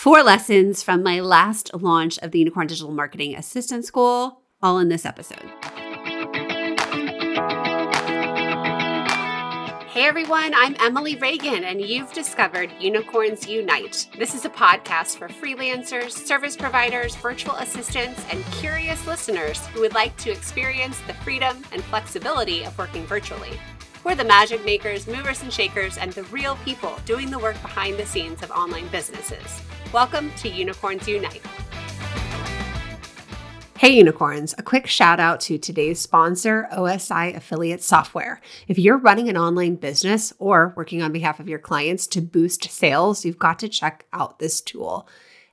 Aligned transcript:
Four 0.00 0.22
lessons 0.22 0.82
from 0.82 1.02
my 1.02 1.20
last 1.20 1.74
launch 1.74 2.18
of 2.20 2.30
the 2.30 2.38
Unicorn 2.38 2.66
Digital 2.66 2.90
Marketing 2.90 3.36
Assistant 3.36 3.84
School, 3.84 4.40
all 4.62 4.78
in 4.78 4.88
this 4.88 5.04
episode. 5.04 5.50
Hey 9.90 10.06
everyone, 10.06 10.54
I'm 10.54 10.74
Emily 10.80 11.16
Reagan, 11.16 11.64
and 11.64 11.82
you've 11.82 12.14
discovered 12.14 12.72
Unicorns 12.80 13.46
Unite. 13.46 14.08
This 14.18 14.34
is 14.34 14.46
a 14.46 14.48
podcast 14.48 15.18
for 15.18 15.28
freelancers, 15.28 16.12
service 16.12 16.56
providers, 16.56 17.14
virtual 17.16 17.56
assistants, 17.56 18.24
and 18.30 18.42
curious 18.52 19.06
listeners 19.06 19.66
who 19.66 19.80
would 19.80 19.92
like 19.92 20.16
to 20.16 20.30
experience 20.30 20.98
the 21.08 21.12
freedom 21.12 21.62
and 21.72 21.84
flexibility 21.84 22.64
of 22.64 22.78
working 22.78 23.04
virtually. 23.04 23.60
We're 24.02 24.14
the 24.14 24.24
magic 24.24 24.64
makers, 24.64 25.06
movers 25.06 25.42
and 25.42 25.52
shakers, 25.52 25.98
and 25.98 26.10
the 26.12 26.22
real 26.24 26.56
people 26.64 26.98
doing 27.04 27.30
the 27.30 27.38
work 27.38 27.60
behind 27.60 27.98
the 27.98 28.06
scenes 28.06 28.42
of 28.42 28.50
online 28.50 28.88
businesses. 28.88 29.60
Welcome 29.92 30.32
to 30.36 30.48
Unicorns 30.48 31.06
Unite. 31.06 31.42
Hey, 33.76 33.90
unicorns, 33.90 34.54
a 34.56 34.62
quick 34.62 34.86
shout 34.86 35.20
out 35.20 35.40
to 35.40 35.58
today's 35.58 36.00
sponsor, 36.00 36.66
OSI 36.72 37.36
Affiliate 37.36 37.82
Software. 37.82 38.40
If 38.68 38.78
you're 38.78 38.96
running 38.96 39.28
an 39.28 39.36
online 39.36 39.76
business 39.76 40.32
or 40.38 40.72
working 40.78 41.02
on 41.02 41.12
behalf 41.12 41.38
of 41.38 41.46
your 41.46 41.58
clients 41.58 42.06
to 42.08 42.22
boost 42.22 42.70
sales, 42.70 43.26
you've 43.26 43.38
got 43.38 43.58
to 43.58 43.68
check 43.68 44.06
out 44.14 44.38
this 44.38 44.62
tool. 44.62 45.06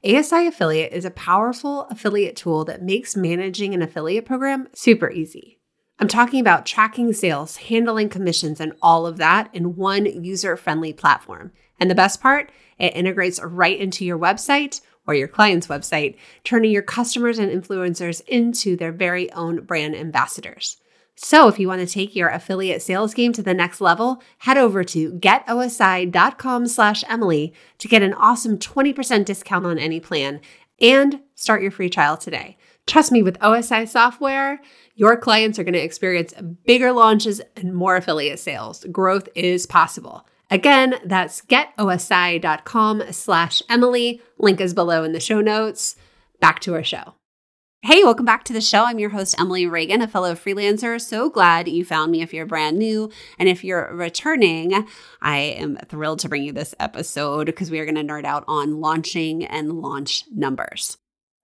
OSI 0.06 0.48
Affiliate 0.48 0.94
is 0.94 1.04
a 1.04 1.12
powerful 1.12 1.82
affiliate 1.90 2.38
tool 2.38 2.64
that 2.64 2.82
makes 2.82 3.18
managing 3.18 3.74
an 3.74 3.82
affiliate 3.82 4.26
program 4.26 4.70
super 4.74 5.12
easy. 5.12 5.57
I'm 6.00 6.08
talking 6.08 6.40
about 6.40 6.68
tracking 6.68 7.12
sales, 7.12 7.58
handling 7.58 8.10
commissions, 8.10 8.60
and 8.60 8.74
all 8.84 9.08
of 9.08 9.18
that 9.18 9.50
in 9.54 9.76
one 9.76 10.06
user 10.06 10.56
friendly 10.56 10.94
platform. 10.94 11.52
And 11.80 11.90
the 11.90 11.96
best 11.96 12.22
part, 12.22 12.52
it 12.78 12.96
integrates 12.96 13.42
right 13.42 13.80
into 13.80 14.06
your 14.06 14.20
website 14.20 14.82
or 15.08 15.16
your 15.16 15.28
client's 15.28 15.66
website, 15.68 16.16
turning 16.44 16.72
your 16.72 16.84
customers 16.84 17.40
and 17.40 17.52
influencers 17.52 18.22
into 18.28 18.76
their 18.76 18.92
very 18.92 19.32
own 19.32 19.62
brand 19.62 19.96
ambassadors. 19.96 20.78
So, 21.16 21.48
if 21.48 21.58
you 21.58 21.68
want 21.68 21.82
to 21.82 21.88
take 21.88 22.16
your 22.16 22.30
affiliate 22.30 22.84
sales 22.84 23.16
game 23.16 23.34
to 23.34 23.42
the 23.42 23.56
next 23.56 23.82
level, 23.82 24.22
head 24.40 24.58
over 24.58 24.84
to 24.84 25.14
getosi.com/emily 25.14 27.54
to 27.80 27.88
get 27.88 28.04
an 28.04 28.14
awesome 28.14 28.60
20% 28.60 29.26
discount 29.26 29.66
on 29.66 29.80
any 29.80 30.00
plan 30.00 30.42
and 30.80 31.22
start 31.34 31.64
your 31.64 31.72
free 31.72 31.90
trial 31.90 32.18
today. 32.18 32.56
Trust 32.88 33.12
me, 33.12 33.22
with 33.22 33.38
OSI 33.40 33.88
software, 33.88 34.62
your 34.96 35.18
clients 35.18 35.60
are 35.60 35.64
going 35.64 35.74
to 35.74 35.84
experience 35.84 36.34
bigger 36.66 36.94
launches 36.94 37.42
and 37.58 37.76
more 37.76 37.98
affiliate 37.98 38.40
sales. 38.40 38.86
Growth 38.92 39.28
is 39.36 39.68
possible. 39.68 40.26
Again, 40.50 40.96
that's 41.04 41.42
getosi.com 41.42 43.04
slash 43.12 43.62
Emily. 43.70 44.22
Link 44.40 44.62
is 44.62 44.74
below 44.74 45.04
in 45.04 45.12
the 45.12 45.20
show 45.20 45.42
notes. 45.42 45.98
Back 46.40 46.62
to 46.62 46.74
our 46.76 46.84
show. 46.84 47.16
Hey, 47.82 48.04
welcome 48.04 48.26
back 48.26 48.46
to 48.46 48.54
the 48.54 48.62
show. 48.62 48.86
I'm 48.86 49.00
your 49.00 49.10
host, 49.10 49.40
Emily 49.40 49.68
Reagan, 49.68 50.02
a 50.02 50.08
fellow 50.08 50.34
freelancer. 50.34 51.00
So 51.00 51.30
glad 51.30 51.68
you 51.68 51.84
found 51.84 52.12
me 52.12 52.22
if 52.22 52.34
you're 52.34 52.46
brand 52.46 52.78
new. 52.78 53.12
And 53.38 53.50
if 53.50 53.64
you're 53.66 53.94
returning, 53.94 54.88
I 55.22 55.38
am 55.38 55.78
thrilled 55.88 56.20
to 56.20 56.30
bring 56.30 56.44
you 56.44 56.54
this 56.54 56.74
episode 56.80 57.46
because 57.46 57.70
we 57.70 57.80
are 57.80 57.86
going 57.86 57.96
to 57.96 58.04
nerd 58.04 58.26
out 58.26 58.46
on 58.48 58.80
launching 58.80 59.46
and 59.46 59.74
launch 59.82 60.24
numbers. 60.34 60.98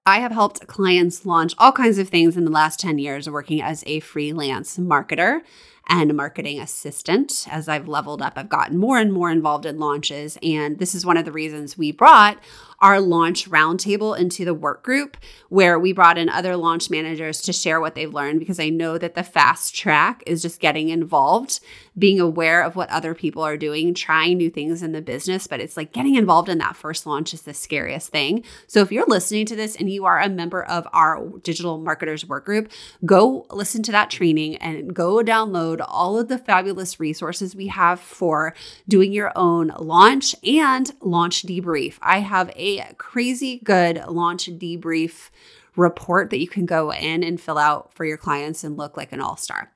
I 0.05 0.19
have 0.19 0.33
helped 0.33 0.67
clients 0.67 1.25
launch 1.25 1.53
all 1.57 1.71
kinds 1.71 1.97
of 1.97 2.09
things 2.09 2.35
in 2.35 2.43
the 2.43 2.51
last 2.51 2.77
10 2.77 2.99
years 2.99 3.29
working 3.29 3.61
as 3.61 3.85
a 3.87 4.01
freelance 4.01 4.77
marketer 4.77 5.43
and 5.87 6.13
marketing 6.13 6.59
assistant. 6.59 7.47
As 7.49 7.69
I've 7.69 7.87
leveled 7.87 8.21
up, 8.21 8.33
I've 8.35 8.49
gotten 8.49 8.77
more 8.77 8.97
and 8.97 9.13
more 9.13 9.31
involved 9.31 9.65
in 9.65 9.79
launches. 9.79 10.37
And 10.43 10.77
this 10.77 10.93
is 10.93 11.05
one 11.05 11.15
of 11.15 11.23
the 11.23 11.31
reasons 11.31 11.77
we 11.77 11.93
brought 11.93 12.37
our 12.83 12.99
launch 12.99 13.49
roundtable 13.49 14.15
into 14.15 14.43
the 14.43 14.53
work 14.53 14.83
group, 14.83 15.15
where 15.47 15.79
we 15.79 15.93
brought 15.93 16.17
in 16.17 16.27
other 16.27 16.57
launch 16.57 16.89
managers 16.89 17.41
to 17.41 17.53
share 17.53 17.79
what 17.79 17.95
they've 17.95 18.13
learned 18.13 18.39
because 18.39 18.59
I 18.59 18.67
know 18.67 18.97
that 18.97 19.15
the 19.15 19.23
fast 19.23 19.73
track 19.73 20.21
is 20.27 20.41
just 20.41 20.59
getting 20.59 20.89
involved, 20.89 21.61
being 21.97 22.19
aware 22.19 22.61
of 22.61 22.75
what 22.75 22.89
other 22.89 23.15
people 23.15 23.41
are 23.41 23.55
doing, 23.55 23.93
trying 23.93 24.35
new 24.35 24.49
things 24.49 24.83
in 24.83 24.91
the 24.91 25.01
business. 25.01 25.47
But 25.47 25.61
it's 25.61 25.77
like 25.77 25.93
getting 25.93 26.15
involved 26.15 26.49
in 26.49 26.57
that 26.57 26.75
first 26.75 27.05
launch 27.05 27.33
is 27.33 27.43
the 27.43 27.53
scariest 27.53 28.09
thing. 28.09 28.43
So 28.67 28.81
if 28.81 28.91
you're 28.91 29.05
listening 29.07 29.45
to 29.45 29.55
this 29.55 29.77
and 29.77 29.89
you 29.89 30.03
are 30.03 30.19
a 30.19 30.27
member 30.27 30.61
of 30.61 30.85
our 30.91 31.25
digital 31.41 31.77
marketers 31.77 32.25
work 32.25 32.43
group, 32.43 32.69
go 33.05 33.45
listen 33.49 33.81
to 33.83 33.93
that 33.93 34.09
training 34.09 34.57
and 34.57 34.93
go 34.93 35.23
download 35.23 35.81
all 35.87 36.19
of 36.19 36.27
the 36.27 36.37
fabulous 36.37 36.99
resources 36.99 37.55
we 37.55 37.67
have 37.67 38.01
for 38.01 38.53
doing 38.89 39.13
your 39.13 39.31
own 39.37 39.71
launch 39.79 40.35
and 40.43 40.91
launch 40.99 41.43
debrief. 41.43 41.95
I 42.01 42.19
have 42.19 42.51
a 42.57 42.72
crazy 42.97 43.59
good 43.63 44.03
launch 44.07 44.47
debrief 44.47 45.29
report 45.75 46.29
that 46.29 46.39
you 46.39 46.47
can 46.47 46.65
go 46.65 46.91
in 46.91 47.23
and 47.23 47.41
fill 47.41 47.57
out 47.57 47.93
for 47.93 48.05
your 48.05 48.17
clients 48.17 48.63
and 48.63 48.77
look 48.77 48.97
like 48.97 49.11
an 49.11 49.21
all 49.21 49.37
star. 49.37 49.71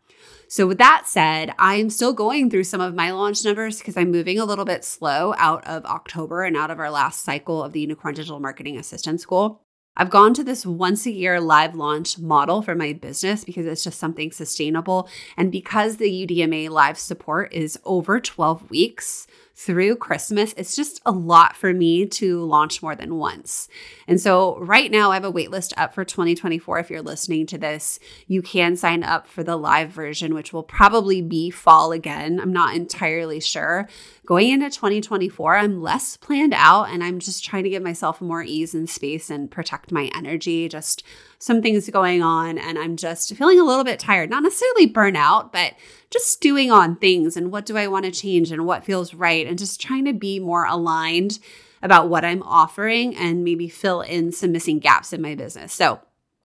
So, 0.49 0.65
with 0.65 0.77
that 0.77 1.03
said, 1.05 1.53
I'm 1.59 1.89
still 1.89 2.13
going 2.13 2.49
through 2.49 2.63
some 2.63 2.79
of 2.79 2.95
my 2.95 3.11
launch 3.11 3.43
numbers 3.43 3.79
because 3.79 3.97
I'm 3.97 4.11
moving 4.11 4.39
a 4.39 4.45
little 4.45 4.65
bit 4.65 4.85
slow 4.85 5.33
out 5.37 5.65
of 5.67 5.85
October 5.85 6.43
and 6.43 6.55
out 6.55 6.71
of 6.71 6.79
our 6.79 6.89
last 6.89 7.25
cycle 7.25 7.63
of 7.63 7.73
the 7.73 7.81
Unicorn 7.81 8.13
Digital 8.13 8.39
Marketing 8.39 8.77
Assistant 8.77 9.19
School. 9.19 9.61
I've 9.99 10.11
gone 10.11 10.35
to 10.35 10.43
this 10.43 10.65
once 10.65 11.05
a 11.07 11.11
year 11.11 11.41
live 11.41 11.75
launch 11.75 12.19
model 12.19 12.61
for 12.61 12.75
my 12.75 12.93
business 12.93 13.43
because 13.43 13.65
it's 13.65 13.83
just 13.83 13.99
something 13.99 14.31
sustainable. 14.31 15.09
And 15.35 15.51
because 15.51 15.97
the 15.97 16.27
UDMA 16.27 16.69
live 16.69 16.99
support 16.99 17.51
is 17.51 17.79
over 17.83 18.19
12 18.19 18.69
weeks, 18.69 19.25
through 19.59 19.95
Christmas, 19.95 20.53
it's 20.55 20.75
just 20.75 21.01
a 21.03 21.11
lot 21.11 21.55
for 21.55 21.73
me 21.73 22.05
to 22.05 22.43
launch 22.43 22.83
more 22.83 22.95
than 22.95 23.15
once. 23.15 23.67
And 24.07 24.21
so, 24.21 24.59
right 24.59 24.91
now, 24.91 25.09
I 25.09 25.15
have 25.15 25.25
a 25.25 25.33
waitlist 25.33 25.73
up 25.75 25.95
for 25.95 26.05
2024. 26.05 26.77
If 26.77 26.91
you're 26.91 27.01
listening 27.01 27.47
to 27.47 27.57
this, 27.57 27.99
you 28.27 28.43
can 28.43 28.75
sign 28.75 29.03
up 29.03 29.25
for 29.25 29.43
the 29.43 29.57
live 29.57 29.89
version, 29.89 30.35
which 30.35 30.53
will 30.53 30.61
probably 30.61 31.23
be 31.23 31.49
fall 31.49 31.91
again. 31.91 32.39
I'm 32.39 32.53
not 32.53 32.75
entirely 32.75 33.39
sure. 33.39 33.89
Going 34.27 34.49
into 34.49 34.69
2024, 34.69 35.57
I'm 35.57 35.81
less 35.81 36.17
planned 36.17 36.53
out 36.53 36.89
and 36.89 37.03
I'm 37.03 37.17
just 37.17 37.43
trying 37.43 37.63
to 37.63 37.69
give 37.71 37.81
myself 37.81 38.21
more 38.21 38.43
ease 38.43 38.75
and 38.75 38.87
space 38.87 39.31
and 39.31 39.49
protect 39.49 39.91
my 39.91 40.11
energy. 40.13 40.69
Just 40.69 41.01
some 41.39 41.61
things 41.61 41.89
going 41.89 42.21
on 42.23 42.57
and 42.57 42.79
I'm 42.79 42.97
just 42.97 43.33
feeling 43.35 43.59
a 43.59 43.63
little 43.63 43.83
bit 43.83 43.99
tired, 43.99 44.29
not 44.29 44.43
necessarily 44.43 44.91
burnout, 44.91 45.51
but 45.51 45.73
just 46.09 46.27
stewing 46.27 46.71
on 46.71 46.95
things 46.95 47.37
and 47.37 47.51
what 47.51 47.65
do 47.65 47.77
I 47.77 47.87
want 47.87 48.05
to 48.05 48.11
change 48.11 48.51
and 48.51 48.65
what 48.65 48.83
feels 48.83 49.13
right 49.13 49.45
and 49.45 49.57
just 49.57 49.79
trying 49.79 50.05
to 50.05 50.13
be 50.13 50.39
more 50.39 50.65
aligned 50.65 51.39
about 51.81 52.09
what 52.09 52.25
I'm 52.25 52.41
offering 52.43 53.15
and 53.15 53.43
maybe 53.43 53.69
fill 53.69 54.01
in 54.01 54.31
some 54.31 54.51
missing 54.51 54.79
gaps 54.79 55.13
in 55.13 55.21
my 55.21 55.35
business. 55.35 55.73
So, 55.73 55.99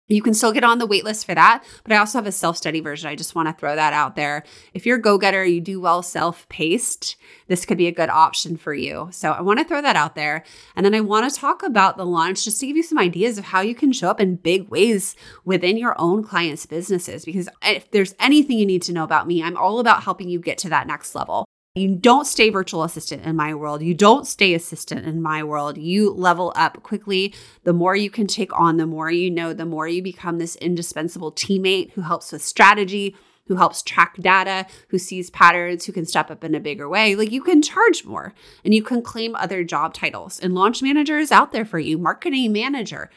you 0.07 0.21
can 0.21 0.33
still 0.33 0.51
get 0.51 0.63
on 0.63 0.77
the 0.77 0.87
waitlist 0.87 1.25
for 1.25 1.33
that, 1.33 1.63
but 1.83 1.91
I 1.91 1.97
also 1.97 2.19
have 2.19 2.27
a 2.27 2.31
self 2.31 2.57
study 2.57 2.79
version. 2.79 3.09
I 3.09 3.15
just 3.15 3.33
want 3.33 3.47
to 3.49 3.53
throw 3.53 3.75
that 3.75 3.93
out 3.93 4.15
there. 4.15 4.43
If 4.73 4.85
you're 4.85 4.97
a 4.97 5.01
go 5.01 5.17
getter, 5.17 5.43
you 5.43 5.61
do 5.61 5.81
well 5.81 6.03
self 6.03 6.47
paced, 6.49 7.15
this 7.47 7.65
could 7.65 7.77
be 7.77 7.87
a 7.87 7.91
good 7.91 8.09
option 8.09 8.57
for 8.57 8.73
you. 8.73 9.09
So 9.11 9.31
I 9.31 9.41
want 9.41 9.59
to 9.59 9.65
throw 9.65 9.81
that 9.81 9.95
out 9.95 10.15
there. 10.15 10.43
And 10.75 10.85
then 10.85 10.93
I 10.93 11.01
want 11.01 11.31
to 11.31 11.39
talk 11.39 11.63
about 11.63 11.97
the 11.97 12.05
launch 12.05 12.43
just 12.45 12.59
to 12.59 12.67
give 12.67 12.77
you 12.77 12.83
some 12.83 12.99
ideas 12.99 13.37
of 13.37 13.45
how 13.45 13.61
you 13.61 13.75
can 13.75 13.91
show 13.91 14.09
up 14.09 14.21
in 14.21 14.35
big 14.35 14.69
ways 14.69 15.15
within 15.43 15.77
your 15.77 15.99
own 15.99 16.23
clients' 16.23 16.65
businesses. 16.65 17.25
Because 17.25 17.49
if 17.63 17.89
there's 17.91 18.13
anything 18.19 18.59
you 18.59 18.65
need 18.65 18.83
to 18.83 18.93
know 18.93 19.03
about 19.03 19.27
me, 19.27 19.41
I'm 19.41 19.57
all 19.57 19.79
about 19.79 20.03
helping 20.03 20.29
you 20.29 20.39
get 20.39 20.57
to 20.59 20.69
that 20.69 20.87
next 20.87 21.15
level. 21.15 21.45
You 21.77 21.93
don't 21.93 22.25
stay 22.25 22.49
virtual 22.49 22.83
assistant 22.83 23.25
in 23.25 23.35
my 23.35 23.53
world. 23.53 23.81
You 23.81 23.93
don't 23.93 24.25
stay 24.25 24.53
assistant 24.53 25.05
in 25.05 25.21
my 25.21 25.43
world. 25.43 25.77
You 25.77 26.09
level 26.09 26.53
up 26.55 26.81
quickly. 26.83 27.35
The 27.65 27.73
more 27.73 27.97
you 27.97 28.09
can 28.09 28.27
take 28.27 28.57
on, 28.57 28.77
the 28.77 28.85
more 28.85 29.11
you 29.11 29.29
know, 29.29 29.51
the 29.51 29.65
more 29.65 29.85
you 29.85 30.01
become 30.01 30.37
this 30.37 30.55
indispensable 30.55 31.33
teammate 31.33 31.91
who 31.91 32.01
helps 32.01 32.31
with 32.31 32.41
strategy, 32.41 33.13
who 33.47 33.57
helps 33.57 33.81
track 33.81 34.15
data, 34.21 34.65
who 34.87 34.97
sees 34.97 35.29
patterns, 35.29 35.83
who 35.83 35.91
can 35.91 36.05
step 36.05 36.31
up 36.31 36.45
in 36.45 36.55
a 36.55 36.61
bigger 36.61 36.87
way. 36.87 37.13
Like 37.13 37.33
you 37.33 37.43
can 37.43 37.61
charge 37.61 38.05
more 38.05 38.33
and 38.63 38.73
you 38.73 38.81
can 38.81 39.01
claim 39.01 39.35
other 39.35 39.65
job 39.65 39.93
titles. 39.93 40.39
And 40.39 40.55
launch 40.55 40.81
manager 40.81 41.17
is 41.17 41.31
out 41.31 41.51
there 41.51 41.65
for 41.65 41.77
you, 41.77 41.97
marketing 41.97 42.53
manager. 42.53 43.09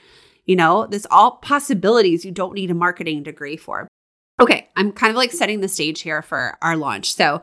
You 0.46 0.56
know, 0.56 0.84
there's 0.84 1.06
all 1.12 1.36
possibilities 1.36 2.24
you 2.24 2.32
don't 2.32 2.54
need 2.54 2.72
a 2.72 2.74
marketing 2.74 3.22
degree 3.22 3.56
for. 3.56 3.86
Okay, 4.40 4.68
I'm 4.74 4.90
kind 4.90 5.10
of 5.10 5.16
like 5.16 5.30
setting 5.30 5.60
the 5.60 5.68
stage 5.68 6.00
here 6.00 6.22
for 6.22 6.58
our 6.60 6.76
launch. 6.76 7.14
So, 7.14 7.40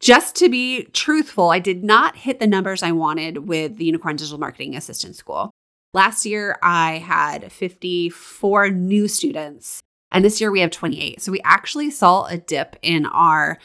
just 0.00 0.36
to 0.36 0.48
be 0.48 0.84
truthful, 0.92 1.50
I 1.50 1.58
did 1.58 1.82
not 1.82 2.16
hit 2.16 2.38
the 2.38 2.46
numbers 2.46 2.82
I 2.82 2.92
wanted 2.92 3.48
with 3.48 3.76
the 3.76 3.84
Unicorn 3.86 4.16
Digital 4.16 4.38
Marketing 4.38 4.76
Assistant 4.76 5.16
School. 5.16 5.50
Last 5.94 6.26
year, 6.26 6.58
I 6.62 6.98
had 6.98 7.50
54 7.50 8.70
new 8.70 9.08
students, 9.08 9.82
and 10.12 10.24
this 10.24 10.40
year 10.40 10.50
we 10.50 10.60
have 10.60 10.70
28. 10.70 11.22
So 11.22 11.32
we 11.32 11.40
actually 11.44 11.90
saw 11.90 12.26
a 12.26 12.36
dip 12.36 12.76
in 12.82 13.06
our 13.06 13.58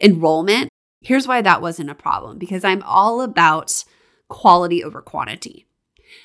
enrollment. 0.00 0.68
Here's 1.02 1.28
why 1.28 1.42
that 1.42 1.62
wasn't 1.62 1.90
a 1.90 1.94
problem 1.94 2.38
because 2.38 2.64
I'm 2.64 2.82
all 2.82 3.20
about 3.20 3.84
quality 4.28 4.82
over 4.82 5.00
quantity. 5.00 5.66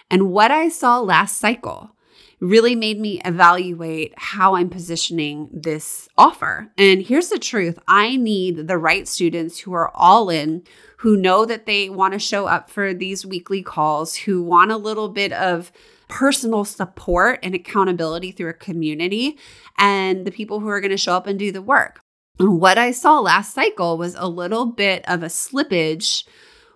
And 0.09 0.31
what 0.31 0.49
I 0.49 0.69
saw 0.69 0.99
last 0.99 1.37
cycle 1.37 1.95
really 2.41 2.75
made 2.75 2.99
me 2.99 3.21
evaluate 3.23 4.13
how 4.17 4.55
I'm 4.55 4.69
positioning 4.69 5.47
this 5.53 6.09
offer. 6.17 6.71
And 6.77 7.01
here's 7.01 7.29
the 7.29 7.39
truth 7.39 7.77
I 7.87 8.17
need 8.17 8.67
the 8.67 8.79
right 8.79 9.07
students 9.07 9.59
who 9.59 9.73
are 9.73 9.91
all 9.95 10.29
in, 10.29 10.63
who 10.97 11.15
know 11.15 11.45
that 11.45 11.67
they 11.67 11.89
want 11.89 12.13
to 12.13 12.19
show 12.19 12.47
up 12.47 12.69
for 12.69 12.93
these 12.93 13.25
weekly 13.25 13.61
calls, 13.61 14.15
who 14.15 14.41
want 14.41 14.71
a 14.71 14.77
little 14.77 15.07
bit 15.07 15.31
of 15.31 15.71
personal 16.07 16.65
support 16.65 17.39
and 17.43 17.55
accountability 17.55 18.31
through 18.31 18.49
a 18.49 18.53
community, 18.53 19.37
and 19.77 20.25
the 20.25 20.31
people 20.31 20.59
who 20.59 20.67
are 20.67 20.81
going 20.81 20.91
to 20.91 20.97
show 20.97 21.13
up 21.13 21.27
and 21.27 21.39
do 21.39 21.51
the 21.51 21.61
work. 21.61 22.01
What 22.37 22.77
I 22.77 22.91
saw 22.91 23.19
last 23.19 23.53
cycle 23.53 23.97
was 23.97 24.15
a 24.15 24.27
little 24.27 24.65
bit 24.65 25.07
of 25.07 25.21
a 25.21 25.27
slippage 25.27 26.25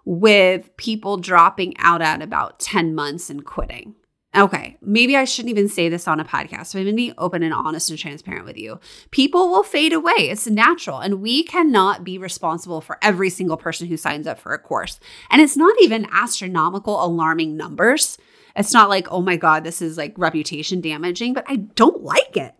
with 0.05 0.77
people 0.77 1.17
dropping 1.17 1.75
out 1.79 2.03
at 2.03 2.21
about 2.21 2.59
10 2.59 2.93
months 2.93 3.31
and 3.31 3.43
quitting. 3.43 3.95
Okay, 4.35 4.77
maybe 4.81 5.15
I 5.15 5.23
shouldn't 5.23 5.51
even 5.51 5.69
say 5.69 5.87
this 5.87 6.09
on 6.09 6.19
a 6.19 6.25
podcast, 6.25 6.73
but 6.73 6.79
I'm 6.79 6.85
gonna 6.85 6.95
be 6.95 7.13
open 7.17 7.41
and 7.41 7.53
honest 7.53 7.89
and 7.89 7.97
transparent 7.97 8.45
with 8.45 8.57
you. 8.57 8.79
People 9.11 9.49
will 9.49 9.63
fade 9.63 9.93
away. 9.93 10.13
It's 10.17 10.45
natural. 10.45 10.99
And 10.99 11.21
we 11.21 11.43
cannot 11.43 12.03
be 12.03 12.17
responsible 12.17 12.81
for 12.81 12.97
every 13.01 13.29
single 13.29 13.55
person 13.55 13.87
who 13.87 13.95
signs 13.95 14.27
up 14.27 14.37
for 14.37 14.53
a 14.53 14.59
course. 14.59 14.99
And 15.29 15.41
it's 15.41 15.55
not 15.55 15.75
even 15.81 16.07
astronomical, 16.11 17.01
alarming 17.01 17.55
numbers. 17.55 18.17
It's 18.57 18.73
not 18.73 18.89
like, 18.89 19.07
oh 19.09 19.21
my 19.21 19.37
God, 19.37 19.63
this 19.63 19.81
is 19.81 19.97
like 19.97 20.13
reputation 20.17 20.81
damaging, 20.81 21.33
but 21.33 21.45
I 21.47 21.57
don't 21.57 22.03
like 22.03 22.35
it. 22.35 22.55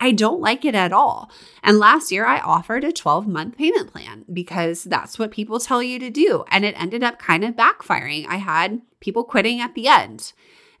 I 0.00 0.12
don't 0.12 0.40
like 0.40 0.64
it 0.64 0.74
at 0.74 0.92
all. 0.92 1.30
And 1.62 1.78
last 1.78 2.10
year, 2.10 2.26
I 2.26 2.40
offered 2.40 2.84
a 2.84 2.90
12 2.90 3.28
month 3.28 3.56
payment 3.56 3.92
plan 3.92 4.24
because 4.32 4.82
that's 4.84 5.18
what 5.18 5.30
people 5.30 5.60
tell 5.60 5.82
you 5.82 5.98
to 5.98 6.10
do. 6.10 6.44
And 6.50 6.64
it 6.64 6.80
ended 6.80 7.02
up 7.02 7.18
kind 7.18 7.44
of 7.44 7.54
backfiring. 7.54 8.26
I 8.26 8.36
had 8.36 8.80
people 9.00 9.24
quitting 9.24 9.60
at 9.60 9.74
the 9.74 9.88
end 9.88 10.32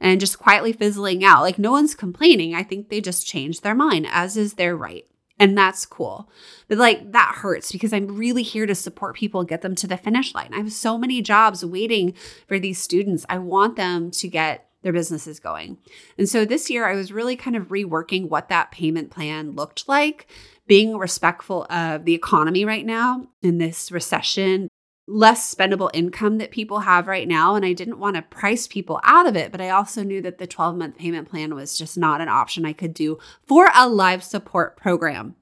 and 0.02 0.20
just 0.20 0.38
quietly 0.38 0.72
fizzling 0.74 1.24
out. 1.24 1.40
Like 1.40 1.58
no 1.58 1.70
one's 1.70 1.94
complaining. 1.94 2.54
I 2.54 2.64
think 2.64 2.90
they 2.90 3.00
just 3.00 3.26
changed 3.26 3.62
their 3.62 3.74
mind, 3.74 4.06
as 4.10 4.36
is 4.36 4.54
their 4.54 4.76
right. 4.76 5.06
And 5.38 5.56
that's 5.56 5.86
cool. 5.86 6.28
But 6.68 6.76
like 6.78 7.12
that 7.12 7.36
hurts 7.36 7.72
because 7.72 7.92
I'm 7.92 8.16
really 8.16 8.42
here 8.42 8.66
to 8.66 8.74
support 8.74 9.16
people 9.16 9.44
get 9.44 9.62
them 9.62 9.74
to 9.76 9.86
the 9.86 9.96
finish 9.96 10.34
line. 10.34 10.50
I 10.52 10.58
have 10.58 10.72
so 10.72 10.98
many 10.98 11.22
jobs 11.22 11.64
waiting 11.64 12.14
for 12.46 12.58
these 12.58 12.82
students. 12.82 13.24
I 13.28 13.38
want 13.38 13.76
them 13.76 14.10
to 14.10 14.28
get 14.28 14.68
their 14.82 14.92
businesses 14.92 15.38
going. 15.38 15.78
And 16.18 16.28
so 16.28 16.44
this 16.44 16.68
year, 16.68 16.86
I 16.86 16.96
was 16.96 17.12
really 17.12 17.36
kind 17.36 17.56
of 17.56 17.68
reworking 17.68 18.28
what 18.28 18.48
that 18.48 18.72
payment 18.72 19.10
plan 19.10 19.52
looked 19.52 19.88
like, 19.88 20.26
being 20.66 20.96
respectful 20.96 21.66
of 21.70 22.04
the 22.04 22.14
economy 22.14 22.64
right 22.64 22.84
now 22.84 23.28
in 23.42 23.58
this 23.58 23.92
recession, 23.92 24.68
less 25.06 25.52
spendable 25.52 25.90
income 25.92 26.38
that 26.38 26.50
people 26.50 26.80
have 26.80 27.06
right 27.06 27.26
now. 27.26 27.54
And 27.54 27.64
I 27.64 27.72
didn't 27.72 27.98
want 27.98 28.16
to 28.16 28.22
price 28.22 28.66
people 28.66 29.00
out 29.02 29.26
of 29.26 29.36
it, 29.36 29.50
but 29.50 29.60
I 29.60 29.70
also 29.70 30.02
knew 30.02 30.22
that 30.22 30.38
the 30.38 30.46
12 30.46 30.76
month 30.76 30.96
payment 30.96 31.28
plan 31.28 31.54
was 31.54 31.76
just 31.76 31.98
not 31.98 32.20
an 32.20 32.28
option 32.28 32.64
I 32.64 32.72
could 32.72 32.94
do 32.94 33.18
for 33.46 33.68
a 33.74 33.88
live 33.88 34.22
support 34.22 34.76
program 34.76 35.34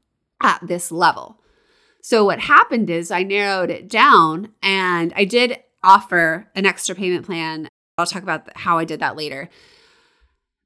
at 0.42 0.60
this 0.66 0.90
level. 0.90 1.40
So 2.02 2.24
what 2.24 2.40
happened 2.40 2.88
is 2.88 3.10
I 3.10 3.22
narrowed 3.22 3.70
it 3.70 3.88
down 3.88 4.52
and 4.62 5.12
I 5.14 5.24
did 5.24 5.58
offer 5.82 6.48
an 6.54 6.64
extra 6.64 6.94
payment 6.94 7.26
plan 7.26 7.68
I'll 8.00 8.06
talk 8.06 8.22
about 8.22 8.56
how 8.56 8.78
I 8.78 8.84
did 8.84 9.00
that 9.00 9.16
later. 9.16 9.48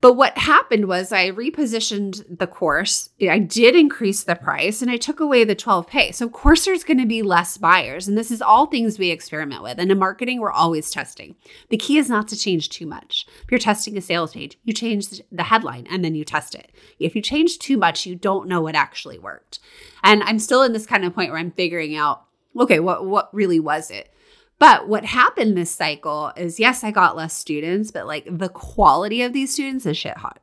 But 0.04 0.16
what 0.16 0.36
happened 0.36 0.84
was 0.84 1.12
I 1.12 1.30
repositioned 1.30 2.38
the 2.38 2.46
course. 2.46 3.08
I 3.22 3.38
did 3.38 3.74
increase 3.74 4.22
the 4.22 4.34
price 4.34 4.82
and 4.82 4.90
I 4.90 4.98
took 4.98 5.18
away 5.18 5.44
the 5.44 5.54
12 5.54 5.86
pay. 5.86 6.12
So, 6.12 6.26
of 6.26 6.32
course, 6.32 6.66
there's 6.66 6.84
going 6.84 6.98
to 6.98 7.06
be 7.06 7.22
less 7.22 7.56
buyers. 7.56 8.06
And 8.06 8.18
this 8.18 8.30
is 8.30 8.42
all 8.42 8.66
things 8.66 8.98
we 8.98 9.08
experiment 9.08 9.62
with. 9.62 9.78
And 9.78 9.90
in 9.90 9.98
marketing, 9.98 10.40
we're 10.40 10.52
always 10.52 10.90
testing. 10.90 11.36
The 11.70 11.78
key 11.78 11.96
is 11.96 12.10
not 12.10 12.28
to 12.28 12.36
change 12.36 12.68
too 12.68 12.84
much. 12.84 13.26
If 13.44 13.50
you're 13.50 13.58
testing 13.58 13.96
a 13.96 14.02
sales 14.02 14.34
page, 14.34 14.58
you 14.62 14.74
change 14.74 15.22
the 15.32 15.44
headline 15.44 15.86
and 15.90 16.04
then 16.04 16.14
you 16.14 16.26
test 16.26 16.54
it. 16.54 16.70
If 16.98 17.16
you 17.16 17.22
change 17.22 17.58
too 17.58 17.78
much, 17.78 18.04
you 18.04 18.14
don't 18.14 18.46
know 18.46 18.60
what 18.60 18.74
actually 18.74 19.18
worked. 19.18 19.58
And 20.02 20.22
I'm 20.24 20.38
still 20.38 20.62
in 20.64 20.74
this 20.74 20.84
kind 20.84 21.06
of 21.06 21.14
point 21.14 21.30
where 21.30 21.40
I'm 21.40 21.50
figuring 21.50 21.96
out 21.96 22.26
okay, 22.60 22.78
what, 22.78 23.04
what 23.06 23.34
really 23.34 23.58
was 23.58 23.90
it? 23.90 24.13
But 24.58 24.88
what 24.88 25.04
happened 25.04 25.56
this 25.56 25.70
cycle 25.70 26.32
is 26.36 26.60
yes, 26.60 26.84
I 26.84 26.90
got 26.90 27.16
less 27.16 27.34
students, 27.34 27.90
but 27.90 28.06
like 28.06 28.26
the 28.30 28.48
quality 28.48 29.22
of 29.22 29.32
these 29.32 29.52
students 29.52 29.86
is 29.86 29.96
shit 29.96 30.16
hot. 30.16 30.40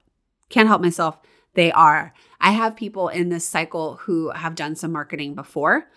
Can't 0.50 0.68
help 0.68 0.82
myself. 0.82 1.18
They 1.54 1.72
are. 1.72 2.14
I 2.40 2.52
have 2.52 2.76
people 2.76 3.10
in 3.10 3.30
this 3.30 3.48
cycle 3.48 3.96
who 3.96 4.30
have 4.32 4.56
done 4.56 4.76
some 4.76 4.92
marketing 4.92 5.36
before, 5.36 5.88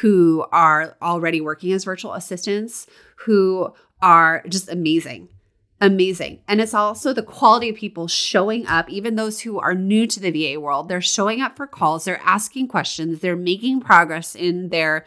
who 0.00 0.46
are 0.52 0.96
already 1.00 1.40
working 1.40 1.72
as 1.72 1.84
virtual 1.84 2.14
assistants, 2.14 2.86
who 3.16 3.72
are 4.02 4.42
just 4.48 4.68
amazing. 4.68 5.28
Amazing. 5.80 6.40
And 6.48 6.60
it's 6.60 6.72
also 6.72 7.12
the 7.12 7.22
quality 7.22 7.68
of 7.68 7.76
people 7.76 8.08
showing 8.08 8.66
up, 8.66 8.88
even 8.88 9.14
those 9.14 9.40
who 9.40 9.58
are 9.58 9.74
new 9.74 10.06
to 10.06 10.20
the 10.20 10.30
VA 10.30 10.58
world. 10.58 10.88
They're 10.88 11.02
showing 11.02 11.42
up 11.42 11.56
for 11.56 11.66
calls, 11.66 12.04
they're 12.04 12.20
asking 12.24 12.68
questions, 12.68 13.20
they're 13.20 13.36
making 13.36 13.80
progress 13.80 14.34
in 14.34 14.70
their 14.70 15.04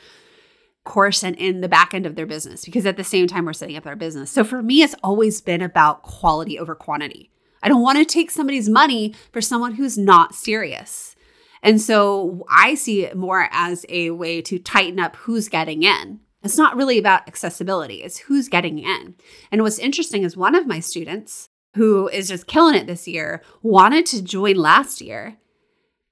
course 0.89 1.23
and 1.23 1.37
in 1.37 1.61
the 1.61 1.69
back 1.69 1.93
end 1.93 2.05
of 2.05 2.15
their 2.15 2.25
business 2.25 2.65
because 2.65 2.85
at 2.85 2.97
the 2.97 3.03
same 3.03 3.27
time 3.27 3.45
we're 3.45 3.53
setting 3.53 3.77
up 3.77 3.85
our 3.85 3.95
business. 3.95 4.29
So 4.29 4.43
for 4.43 4.61
me, 4.61 4.81
it's 4.81 4.95
always 5.01 5.39
been 5.39 5.61
about 5.61 6.03
quality 6.03 6.59
over 6.59 6.75
quantity. 6.75 7.31
I 7.63 7.69
don't 7.69 7.81
want 7.81 7.97
to 7.99 8.05
take 8.05 8.31
somebody's 8.31 8.67
money 8.67 9.13
for 9.31 9.39
someone 9.39 9.75
who's 9.75 9.97
not 9.97 10.35
serious. 10.35 11.15
And 11.61 11.81
so 11.81 12.45
I 12.49 12.75
see 12.75 13.03
it 13.03 13.15
more 13.15 13.47
as 13.51 13.85
a 13.89 14.11
way 14.11 14.41
to 14.41 14.59
tighten 14.59 14.99
up 14.99 15.15
who's 15.17 15.47
getting 15.47 15.83
in. 15.83 16.21
It's 16.41 16.57
not 16.57 16.75
really 16.75 16.97
about 16.97 17.27
accessibility, 17.27 17.95
it's 17.95 18.17
who's 18.17 18.47
getting 18.47 18.79
in. 18.79 19.15
And 19.51 19.61
what's 19.61 19.77
interesting 19.77 20.23
is 20.23 20.37
one 20.37 20.55
of 20.55 20.67
my 20.67 20.79
students 20.79 21.49
who 21.75 22.07
is 22.07 22.29
just 22.29 22.47
killing 22.47 22.75
it 22.75 22.87
this 22.87 23.07
year 23.07 23.43
wanted 23.61 24.05
to 24.07 24.23
join 24.23 24.55
last 24.55 25.01
year, 25.01 25.37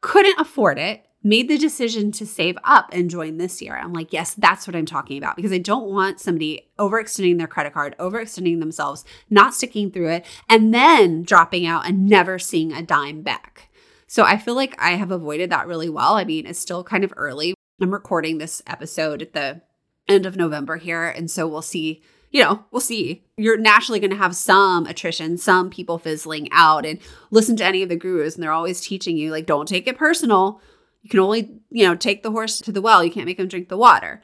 couldn't 0.02 0.40
afford 0.40 0.78
it, 0.78 1.07
made 1.28 1.50
the 1.50 1.58
decision 1.58 2.12
to 2.14 2.26
save 2.26 2.58
up 2.64 2.90
and 2.92 3.10
join 3.10 3.38
this 3.38 3.62
year. 3.62 3.76
I'm 3.76 3.94
like, 3.94 4.14
yes, 4.14 4.34
that's 4.34 4.66
what 4.66 4.76
I'm 4.76 4.86
talking 4.86 5.18
about 5.18 5.36
because 5.36 5.52
I 5.52 5.58
don't 5.58 5.92
want 5.92 6.20
somebody 6.20 6.70
overextending 6.80 7.38
their 7.38 7.48
credit 7.48 7.74
card, 7.74 7.96
overextending 8.00 8.60
themselves, 8.60 9.04
not 9.30 9.54
sticking 9.54 9.92
through 9.92 10.10
it, 10.10 10.26
and 10.50 10.74
then 10.74 11.24
dropping 11.24 11.66
out 11.66 11.86
and 11.88 12.08
never 12.08 12.40
seeing 12.40 12.72
a 12.72 12.82
dime 12.82 13.22
back. 13.22 13.70
So 14.08 14.24
I 14.24 14.38
feel 14.38 14.56
like 14.56 14.82
I 14.82 14.92
have 14.92 15.12
avoided 15.12 15.50
that 15.50 15.68
really 15.68 15.90
well. 15.90 16.14
I 16.14 16.24
mean, 16.24 16.46
it's 16.46 16.60
still 16.60 16.84
kind 16.84 17.04
of 17.04 17.14
early. 17.18 17.54
I'm 17.82 17.92
recording 17.92 18.38
this 18.38 18.62
episode 18.66 19.22
at 19.22 19.34
the 19.34 19.62
end 20.08 20.26
of 20.26 20.38
November 20.38 20.78
here. 20.78 21.04
And 21.08 21.30
so 21.30 21.48
we'll 21.48 21.62
see 21.62 22.02
you 22.30 22.44
know, 22.44 22.66
we'll 22.72 22.82
see. 22.82 23.24
You're 23.38 23.58
naturally 23.58 24.00
going 24.00 24.12
to 24.12 24.18
have 24.18 24.36
some 24.36 24.86
attrition, 24.86 25.38
some 25.38 25.70
people 25.70 25.98
fizzling 25.98 26.50
out, 26.52 26.86
and 26.86 27.00
listen 27.32 27.56
to 27.58 27.66
any 27.66 27.82
of 27.82 27.90
the 27.90 27.96
gurus, 27.96 28.36
and 28.36 28.44
they're 28.44 28.52
always 28.52 28.82
teaching 28.82 29.18
you, 29.18 29.32
like, 29.32 29.46
don't 29.46 29.68
take 29.68 29.88
it 29.88 29.98
personal. 29.98 30.62
You 31.08 31.10
can 31.10 31.20
only, 31.22 31.50
you 31.70 31.88
know, 31.88 31.96
take 31.96 32.22
the 32.22 32.32
horse 32.32 32.60
to 32.60 32.70
the 32.70 32.82
well. 32.82 33.02
You 33.02 33.10
can't 33.10 33.26
make 33.26 33.38
them 33.38 33.48
drink 33.48 33.70
the 33.70 33.78
water. 33.78 34.22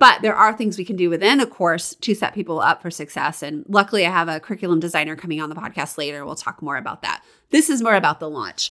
But 0.00 0.20
there 0.20 0.34
are 0.34 0.52
things 0.52 0.76
we 0.76 0.84
can 0.84 0.96
do 0.96 1.08
within 1.08 1.38
a 1.38 1.46
course 1.46 1.94
to 1.94 2.12
set 2.12 2.34
people 2.34 2.58
up 2.58 2.82
for 2.82 2.90
success. 2.90 3.40
And 3.40 3.64
luckily, 3.68 4.04
I 4.04 4.10
have 4.10 4.28
a 4.28 4.40
curriculum 4.40 4.80
designer 4.80 5.14
coming 5.14 5.40
on 5.40 5.48
the 5.48 5.54
podcast 5.54 5.96
later. 5.96 6.26
We'll 6.26 6.34
talk 6.34 6.60
more 6.60 6.76
about 6.76 7.02
that. 7.02 7.22
This 7.50 7.70
is 7.70 7.82
more 7.82 7.94
about 7.94 8.18
the 8.18 8.28
launch. 8.28 8.68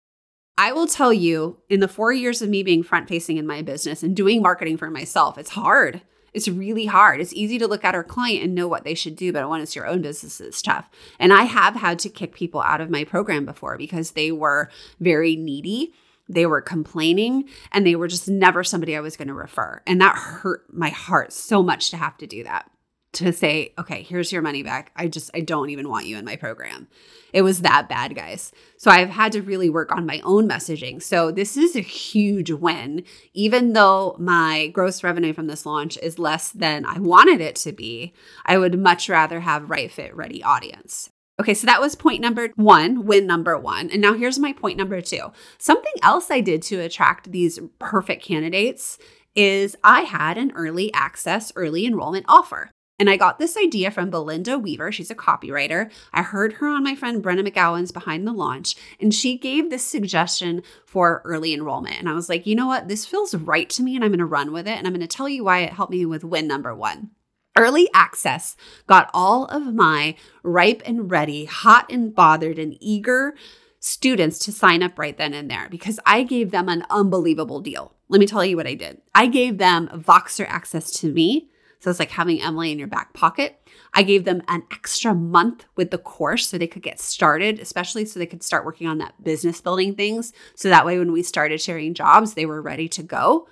I 0.55 0.72
will 0.72 0.86
tell 0.86 1.12
you, 1.12 1.58
in 1.67 1.79
the 1.79 1.88
four 1.88 2.13
years 2.13 2.43
of 2.43 2.50
me 2.50 2.62
being 2.62 2.84
front 2.84 3.10
facing 3.10 3.38
in 3.38 3.48
my 3.48 3.63
business 3.63 4.03
and 4.03 4.15
doing 4.15 4.43
marketing 4.43 4.77
for 4.77 4.91
myself, 4.91 5.39
it's 5.39 5.50
hard. 5.50 6.01
It's 6.36 6.48
really 6.48 6.86
hard. 6.86 7.20
It's 7.20 7.34
easy 7.34 7.58
to 7.58 7.67
look 7.67 7.84
at 7.84 7.96
our 7.96 8.03
client 8.03 8.43
and 8.43 8.53
know 8.53 8.67
what 8.67 8.84
they 8.84 8.93
should 8.93 9.15
do, 9.15 9.34
but 9.34 9.50
when 9.50 9.62
it's 9.62 9.75
your 9.75 9.88
own 9.88 10.03
business, 10.03 10.39
it's 10.39 10.62
tough. 10.62 10.88
And 11.17 11.34
I 11.34 11.43
have 11.43 11.75
had 11.75 11.98
to 12.00 12.10
kick 12.10 12.36
people 12.36 12.62
out 12.62 12.82
of 12.82 12.91
my 12.91 13.03
program 13.03 13.46
before 13.46 13.79
because 13.79 14.12
they 14.12 14.32
were 14.32 14.70
very 15.00 15.36
needy 15.36 15.96
they 16.29 16.46
were 16.46 16.62
complaining 16.62 17.46
and 17.72 17.86
they 17.86 17.96
were 17.96 18.07
just 18.07 18.27
never 18.27 18.63
somebody 18.63 18.96
I 18.96 19.01
was 19.01 19.17
going 19.17 19.27
to 19.27 19.34
refer. 19.34 19.81
And 19.88 20.01
that 20.01 20.15
hurt 20.15 20.65
my 20.74 20.89
heart 20.89 21.34
so 21.34 21.63
much 21.63 21.89
to 21.91 21.98
have 21.98 22.17
to 22.17 22.27
do 22.27 22.43
that. 22.43 22.69
To 23.13 23.31
say, 23.34 23.74
okay, 23.79 24.03
here's 24.03 24.31
your 24.31 24.43
money 24.43 24.62
back. 24.62 24.91
I 24.96 25.07
just, 25.07 25.31
I 25.34 25.39
don't 25.39 25.72
even 25.72 25.89
want 25.89 26.05
you 26.05 26.17
in 26.17 26.25
my 26.25 26.36
program. 26.36 26.88
It 27.34 27.41
was 27.41 27.62
that 27.62 27.89
bad, 27.89 28.13
guys. 28.15 28.51
So 28.77 28.91
I've 28.91 29.10
had 29.10 29.31
to 29.31 29.41
really 29.41 29.72
work 29.72 29.91
on 29.91 30.05
my 30.05 30.19
own 30.24 30.48
messaging. 30.48 31.01
So 31.01 31.31
this 31.31 31.57
is 31.57 31.75
a 31.75 31.79
huge 31.79 32.51
win. 32.51 33.05
Even 33.34 33.74
though 33.74 34.15
my 34.19 34.67
gross 34.67 35.03
revenue 35.03 35.34
from 35.34 35.48
this 35.48 35.65
launch 35.65 35.98
is 35.98 36.19
less 36.19 36.51
than 36.51 36.86
I 36.86 37.00
wanted 37.00 37.41
it 37.41 37.55
to 37.57 37.72
be, 37.72 38.13
I 38.46 38.60
would 38.60 38.77
much 38.77 39.10
rather 39.10 39.39
have 39.39 39.72
right 39.72 39.89
fit 39.89 40.15
ready 40.15 40.43
audience. 40.43 41.10
Okay, 41.39 41.53
so 41.53 41.67
that 41.67 41.82
was 41.82 41.96
point 41.96 42.20
number 42.20 42.50
one, 42.56 43.06
win 43.06 43.27
number 43.27 43.58
one. 43.60 43.91
And 43.91 44.01
now 44.01 44.13
here's 44.13 44.39
my 44.39 44.53
point 44.53 44.77
number 44.77 45.01
two. 45.01 45.32
Something 45.60 45.94
else 46.01 46.32
I 46.32 46.41
did 46.41 46.63
to 46.63 46.79
attract 46.79 47.32
these 47.32 47.60
perfect 47.77 48.24
candidates 48.24 48.98
is 49.36 49.77
I 49.84 50.01
had 50.01 50.39
an 50.39 50.51
early 50.56 50.91
access, 50.94 51.51
early 51.56 51.86
enrollment 51.86 52.25
offer. 52.27 52.72
And 53.00 53.12
I 53.12 53.17
got 53.17 53.38
this 53.38 53.56
idea 53.56 53.91
from 53.91 54.10
Belinda 54.10 54.58
Weaver. 54.58 54.91
She's 54.91 55.12
a 55.12 55.15
copywriter. 55.15 55.91
I 56.12 56.24
heard 56.24 56.53
her 56.53 56.67
on 56.67 56.84
my 56.84 56.96
friend 56.96 57.24
Brenna 57.24 57.48
McGowan's 57.48 57.91
Behind 57.91 58.25
the 58.25 58.34
Launch, 58.34 58.75
and 59.00 59.13
she 59.13 59.38
gave 59.38 59.70
this 59.70 59.86
suggestion 59.86 60.63
for 60.88 61.22
early 61.24 61.53
enrollment. 61.53 62.00
And 62.00 62.10
I 62.10 62.13
was 62.13 62.29
like, 62.29 62.48
you 62.48 62.56
know 62.56 62.65
what? 62.65 62.88
This 62.88 63.06
feels 63.06 63.36
right 63.36 63.70
to 63.70 63.84
me, 63.84 63.96
and 63.96 64.03
I'm 64.03 64.10
going 64.10 64.17
to 64.17 64.25
run 64.25 64.51
with 64.51 64.67
it. 64.67 64.75
And 64.75 64.88
I'm 64.88 64.94
going 64.94 65.01
to 65.01 65.08
tell 65.08 65.29
you 65.29 65.44
why 65.44 65.60
it 65.60 65.74
helped 65.74 65.91
me 65.91 66.08
with 66.08 66.24
win 66.24 66.48
number 66.48 66.74
one. 66.74 67.12
Early 67.58 67.90
access 67.94 68.56
got 68.86 69.10
all 69.14 69.46
of 69.46 69.74
my 69.74 70.16
ripe 70.44 70.82
and 70.86 71.10
ready, 71.10 71.46
hot 71.46 71.92
and 71.92 72.14
bothered 72.14 72.60
and 72.60 72.78
eager 72.80 73.36
students 73.80 74.40
to 74.40 74.52
sign 74.52 74.84
up 74.84 74.98
right 74.98 75.18
then 75.18 75.34
and 75.34 75.50
there 75.50 75.68
because 75.70 76.00
I 76.06 76.24
gave 76.24 76.52
them 76.52 76.70
an 76.70 76.86
unbelievable 76.90 77.60
deal. 77.60 77.96
Let 78.10 78.20
me 78.20 78.28
tell 78.28 78.46
you 78.46 78.56
what 78.56 78.68
I 78.68 78.74
did. 78.76 79.02
I 79.14 79.28
gave 79.28 79.58
them 79.58 79.88
Voxer 79.90 80.46
access 80.48 80.92
to 81.00 81.12
me 81.12 81.50
So 81.80 81.90
it's 81.90 82.00
like 82.00 82.12
having 82.12 82.42
Emily 82.42 82.72
in 82.72 82.80
your 82.80 82.88
back 82.88 83.14
pocket. 83.14 83.60
I 83.94 84.04
gave 84.04 84.26
them 84.26 84.42
an 84.48 84.64
extra 84.72 85.14
month 85.14 85.66
with 85.76 85.92
the 85.92 85.98
course 85.98 86.48
so 86.48 86.58
they 86.58 86.68
could 86.68 86.82
get 86.82 87.00
started, 87.00 87.60
especially 87.60 88.06
so 88.06 88.20
they 88.20 88.26
could 88.26 88.44
start 88.44 88.66
working 88.66 88.88
on 88.88 88.98
that 88.98 89.24
business 89.24 89.62
building 89.62 89.96
things. 89.96 90.34
So 90.56 90.70
that 90.70 90.86
way, 90.86 90.98
when 90.98 91.12
we 91.12 91.24
started 91.24 91.62
sharing 91.62 91.94
jobs, 91.94 92.34
they 92.34 92.46
were 92.46 92.62
ready 92.62 92.88
to 92.90 93.04
go. 93.04 93.48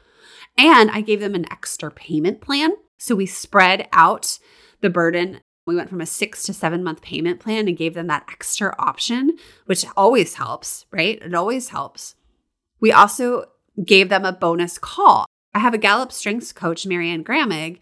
And 0.58 0.90
I 0.90 1.02
gave 1.02 1.20
them 1.20 1.36
an 1.36 1.52
extra 1.52 1.92
payment 1.92 2.42
plan. 2.42 2.72
So 2.98 3.16
we 3.16 3.25
spread 3.25 3.88
out 3.92 4.40
the 4.82 4.90
burden. 4.90 5.40
We 5.68 5.75
went 5.75 5.90
from 5.90 6.02
a 6.02 6.06
six 6.06 6.44
to 6.44 6.54
seven 6.54 6.84
month 6.84 7.02
payment 7.02 7.40
plan 7.40 7.68
and 7.68 7.78
gave 7.78 7.94
them 7.94 8.08
that 8.08 8.25
extra 8.32 8.75
option, 8.78 9.38
which 9.66 9.86
always 9.98 10.36
helps, 10.36 10.86
right? 10.92 11.22
It 11.22 11.34
always 11.34 11.70
helps. 11.70 12.16
We 12.80 12.92
also 12.92 13.46
gave 13.84 14.10
them 14.10 14.25
a 14.25 14.32
bonus 14.32 14.78
call. 14.78 15.25
I 15.54 15.60
have 15.60 15.74
a 15.74 15.80
Gallup 15.80 16.12
strengths 16.12 16.52
coach, 16.52 16.86
Marianne 16.86 17.24
Gramig, 17.24 17.80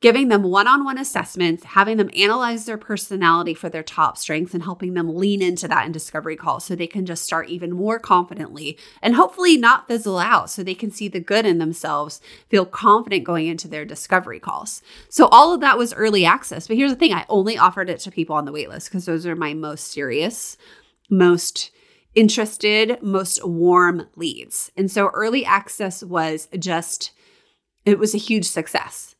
giving 0.00 0.28
them 0.28 0.42
one 0.42 0.66
on 0.66 0.82
one 0.82 0.96
assessments, 0.96 1.62
having 1.64 1.98
them 1.98 2.10
analyze 2.16 2.64
their 2.64 2.78
personality 2.78 3.52
for 3.52 3.68
their 3.68 3.82
top 3.82 4.16
strengths, 4.16 4.54
and 4.54 4.62
helping 4.62 4.94
them 4.94 5.14
lean 5.14 5.42
into 5.42 5.68
that 5.68 5.84
in 5.84 5.92
discovery 5.92 6.36
calls 6.36 6.64
so 6.64 6.74
they 6.74 6.86
can 6.86 7.04
just 7.04 7.22
start 7.22 7.48
even 7.48 7.70
more 7.70 7.98
confidently 7.98 8.78
and 9.02 9.14
hopefully 9.14 9.56
not 9.58 9.86
fizzle 9.86 10.18
out 10.18 10.48
so 10.48 10.62
they 10.62 10.74
can 10.74 10.90
see 10.90 11.06
the 11.06 11.20
good 11.20 11.44
in 11.44 11.58
themselves, 11.58 12.20
feel 12.48 12.64
confident 12.64 13.24
going 13.24 13.46
into 13.46 13.68
their 13.68 13.84
discovery 13.84 14.40
calls. 14.40 14.82
So, 15.10 15.26
all 15.26 15.52
of 15.52 15.60
that 15.60 15.78
was 15.78 15.92
early 15.92 16.24
access. 16.24 16.66
But 16.66 16.78
here's 16.78 16.90
the 16.90 16.96
thing 16.96 17.12
I 17.12 17.26
only 17.28 17.58
offered 17.58 17.90
it 17.90 18.00
to 18.00 18.10
people 18.10 18.36
on 18.36 18.46
the 18.46 18.52
waitlist 18.52 18.86
because 18.86 19.04
those 19.04 19.26
are 19.26 19.36
my 19.36 19.52
most 19.52 19.88
serious, 19.88 20.56
most 21.10 21.70
interested, 22.14 22.98
most 23.02 23.46
warm 23.46 24.08
leads. 24.16 24.72
And 24.76 24.90
so, 24.90 25.08
early 25.08 25.44
access 25.44 26.02
was 26.02 26.48
just, 26.58 27.10
it 27.84 27.98
was 27.98 28.14
a 28.14 28.18
huge 28.18 28.46
success 28.46 29.14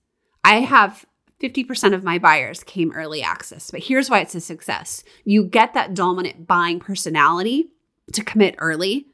I 0.45 0.61
have 0.61 1.05
50% 1.41 1.95
of 1.95 2.05
my 2.05 2.19
buyers 2.19 2.63
came 2.63 2.93
early 2.93 3.23
access, 3.23 3.71
but 3.71 3.85
here's 3.85 4.11
why 4.11 4.21
it's 4.21 4.35
a 4.35 4.41
success. 4.41 5.03
You 5.25 5.45
get 5.45 5.75
that 5.75 5.95
dominant 5.95 6.47
buying 6.47 6.81
personality 6.81 7.71
to 8.13 8.23
commit 8.23 8.57
early, 8.59 9.07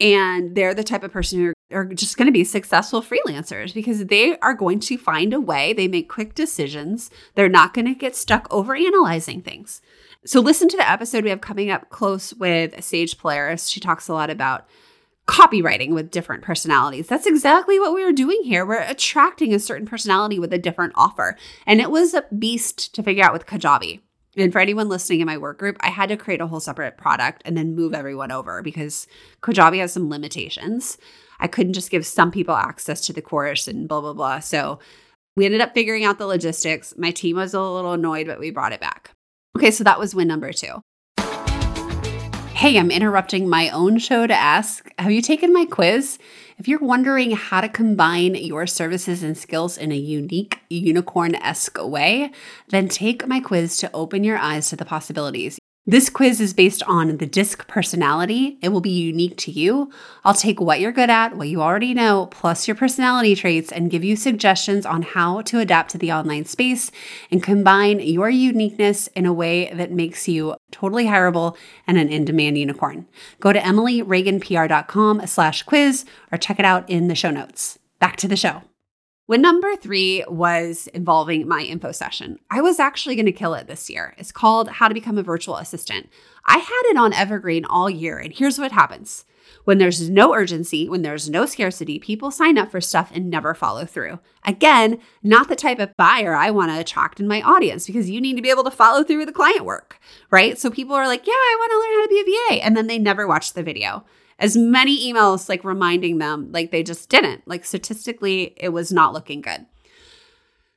and 0.00 0.54
they're 0.54 0.74
the 0.74 0.84
type 0.84 1.02
of 1.02 1.12
person 1.12 1.38
who 1.38 1.52
are 1.70 1.84
just 1.84 2.16
going 2.16 2.26
to 2.26 2.32
be 2.32 2.44
successful 2.44 3.02
freelancers 3.02 3.74
because 3.74 4.06
they 4.06 4.38
are 4.38 4.54
going 4.54 4.80
to 4.80 4.96
find 4.96 5.34
a 5.34 5.40
way. 5.40 5.72
They 5.72 5.88
make 5.88 6.08
quick 6.08 6.34
decisions. 6.34 7.10
They're 7.34 7.48
not 7.48 7.74
going 7.74 7.86
to 7.86 7.94
get 7.94 8.16
stuck 8.16 8.46
over 8.50 8.74
analyzing 8.74 9.42
things. 9.42 9.82
So, 10.24 10.40
listen 10.40 10.68
to 10.68 10.76
the 10.76 10.88
episode 10.88 11.24
we 11.24 11.30
have 11.30 11.40
coming 11.40 11.70
up 11.70 11.90
close 11.90 12.32
with 12.34 12.82
Sage 12.82 13.18
Polaris. 13.18 13.68
She 13.68 13.80
talks 13.80 14.08
a 14.08 14.14
lot 14.14 14.30
about 14.30 14.66
copywriting 15.28 15.90
with 15.90 16.10
different 16.10 16.42
personalities. 16.42 17.06
That's 17.06 17.26
exactly 17.26 17.78
what 17.78 17.92
we 17.92 18.02
were 18.02 18.12
doing 18.12 18.40
here. 18.44 18.64
We're 18.64 18.80
attracting 18.80 19.52
a 19.52 19.58
certain 19.58 19.86
personality 19.86 20.38
with 20.38 20.52
a 20.54 20.58
different 20.58 20.94
offer. 20.96 21.36
And 21.66 21.80
it 21.80 21.90
was 21.90 22.14
a 22.14 22.24
beast 22.36 22.94
to 22.94 23.02
figure 23.02 23.22
out 23.22 23.34
with 23.34 23.46
Kajabi. 23.46 24.00
And 24.36 24.52
for 24.52 24.58
anyone 24.58 24.88
listening 24.88 25.20
in 25.20 25.26
my 25.26 25.36
work 25.36 25.58
group, 25.58 25.76
I 25.80 25.88
had 25.88 26.08
to 26.08 26.16
create 26.16 26.40
a 26.40 26.46
whole 26.46 26.60
separate 26.60 26.96
product 26.96 27.42
and 27.44 27.56
then 27.56 27.74
move 27.74 27.92
everyone 27.92 28.32
over 28.32 28.62
because 28.62 29.06
Kajabi 29.42 29.80
has 29.80 29.92
some 29.92 30.08
limitations. 30.08 30.96
I 31.40 31.46
couldn't 31.46 31.74
just 31.74 31.90
give 31.90 32.06
some 32.06 32.30
people 32.30 32.54
access 32.54 33.02
to 33.02 33.12
the 33.12 33.22
course 33.22 33.68
and 33.68 33.86
blah, 33.86 34.00
blah, 34.00 34.14
blah. 34.14 34.38
So 34.40 34.78
we 35.36 35.44
ended 35.44 35.60
up 35.60 35.74
figuring 35.74 36.04
out 36.04 36.18
the 36.18 36.26
logistics. 36.26 36.94
My 36.96 37.10
team 37.10 37.36
was 37.36 37.52
a 37.52 37.60
little 37.60 37.92
annoyed, 37.92 38.26
but 38.26 38.40
we 38.40 38.50
brought 38.50 38.72
it 38.72 38.80
back. 38.80 39.10
Okay, 39.56 39.70
so 39.70 39.84
that 39.84 39.98
was 39.98 40.14
win 40.14 40.28
number 40.28 40.52
two. 40.52 40.80
Hey, 42.58 42.76
I'm 42.76 42.90
interrupting 42.90 43.48
my 43.48 43.70
own 43.70 43.98
show 43.98 44.26
to 44.26 44.34
ask 44.34 44.92
Have 44.98 45.12
you 45.12 45.22
taken 45.22 45.52
my 45.52 45.64
quiz? 45.64 46.18
If 46.58 46.66
you're 46.66 46.80
wondering 46.80 47.30
how 47.30 47.60
to 47.60 47.68
combine 47.68 48.34
your 48.34 48.66
services 48.66 49.22
and 49.22 49.38
skills 49.38 49.78
in 49.78 49.92
a 49.92 49.96
unique, 49.96 50.58
unicorn 50.68 51.36
esque 51.36 51.78
way, 51.80 52.32
then 52.70 52.88
take 52.88 53.28
my 53.28 53.38
quiz 53.38 53.76
to 53.76 53.90
open 53.94 54.24
your 54.24 54.38
eyes 54.38 54.70
to 54.70 54.76
the 54.76 54.84
possibilities. 54.84 55.60
This 55.88 56.10
quiz 56.10 56.38
is 56.38 56.52
based 56.52 56.82
on 56.82 57.16
the 57.16 57.24
DISC 57.24 57.66
personality. 57.66 58.58
It 58.60 58.68
will 58.68 58.82
be 58.82 58.90
unique 58.90 59.38
to 59.38 59.50
you. 59.50 59.90
I'll 60.22 60.34
take 60.34 60.60
what 60.60 60.80
you're 60.80 60.92
good 60.92 61.08
at, 61.08 61.34
what 61.34 61.48
you 61.48 61.62
already 61.62 61.94
know, 61.94 62.26
plus 62.26 62.68
your 62.68 62.74
personality 62.74 63.34
traits, 63.34 63.72
and 63.72 63.90
give 63.90 64.04
you 64.04 64.14
suggestions 64.14 64.84
on 64.84 65.00
how 65.00 65.40
to 65.40 65.60
adapt 65.60 65.92
to 65.92 65.98
the 65.98 66.12
online 66.12 66.44
space 66.44 66.90
and 67.30 67.42
combine 67.42 68.00
your 68.00 68.28
uniqueness 68.28 69.06
in 69.16 69.24
a 69.24 69.32
way 69.32 69.72
that 69.72 69.90
makes 69.90 70.28
you 70.28 70.56
totally 70.70 71.06
hireable 71.06 71.56
and 71.86 71.96
an 71.96 72.10
in-demand 72.10 72.58
unicorn. 72.58 73.06
Go 73.40 73.54
to 73.54 73.58
emilyreaganpr.com 73.58 75.26
slash 75.26 75.62
quiz 75.62 76.04
or 76.30 76.36
check 76.36 76.58
it 76.58 76.66
out 76.66 76.90
in 76.90 77.08
the 77.08 77.14
show 77.14 77.30
notes. 77.30 77.78
Back 77.98 78.16
to 78.16 78.28
the 78.28 78.36
show. 78.36 78.60
When 79.28 79.42
number 79.42 79.76
three 79.76 80.24
was 80.26 80.86
involving 80.94 81.46
my 81.46 81.60
info 81.60 81.92
session, 81.92 82.38
I 82.50 82.62
was 82.62 82.80
actually 82.80 83.14
going 83.14 83.26
to 83.26 83.32
kill 83.32 83.52
it 83.52 83.66
this 83.66 83.90
year. 83.90 84.14
It's 84.16 84.32
called 84.32 84.70
How 84.70 84.88
to 84.88 84.94
Become 84.94 85.18
a 85.18 85.22
Virtual 85.22 85.56
Assistant. 85.56 86.08
I 86.46 86.56
had 86.56 86.82
it 86.86 86.96
on 86.96 87.12
Evergreen 87.12 87.66
all 87.66 87.90
year, 87.90 88.16
and 88.16 88.32
here's 88.32 88.58
what 88.58 88.72
happens. 88.72 89.26
When 89.64 89.76
there's 89.76 90.08
no 90.08 90.34
urgency, 90.34 90.88
when 90.88 91.02
there's 91.02 91.28
no 91.28 91.44
scarcity, 91.44 91.98
people 91.98 92.30
sign 92.30 92.56
up 92.56 92.70
for 92.70 92.80
stuff 92.80 93.10
and 93.12 93.28
never 93.28 93.52
follow 93.52 93.84
through. 93.84 94.18
Again, 94.46 94.98
not 95.22 95.50
the 95.50 95.56
type 95.56 95.78
of 95.78 95.94
buyer 95.98 96.34
I 96.34 96.48
want 96.50 96.72
to 96.72 96.80
attract 96.80 97.20
in 97.20 97.28
my 97.28 97.42
audience 97.42 97.86
because 97.86 98.08
you 98.08 98.22
need 98.22 98.36
to 98.36 98.42
be 98.42 98.48
able 98.48 98.64
to 98.64 98.70
follow 98.70 99.04
through 99.04 99.18
with 99.18 99.26
the 99.26 99.34
client 99.34 99.66
work, 99.66 100.00
right? 100.30 100.58
So 100.58 100.70
people 100.70 100.94
are 100.94 101.06
like, 101.06 101.26
yeah, 101.26 101.34
I 101.34 101.56
want 101.58 101.70
to 101.70 101.78
learn 101.78 101.98
how 101.98 102.02
to 102.02 102.08
be 102.08 102.20
a 102.20 102.56
VA. 102.56 102.64
And 102.64 102.74
then 102.74 102.86
they 102.86 102.98
never 102.98 103.26
watch 103.26 103.52
the 103.52 103.62
video 103.62 104.06
as 104.38 104.56
many 104.56 105.12
emails 105.12 105.48
like 105.48 105.64
reminding 105.64 106.18
them 106.18 106.50
like 106.52 106.70
they 106.70 106.82
just 106.82 107.08
didn't. 107.08 107.46
Like 107.46 107.64
statistically, 107.64 108.54
it 108.56 108.70
was 108.70 108.92
not 108.92 109.12
looking 109.12 109.40
good. 109.40 109.66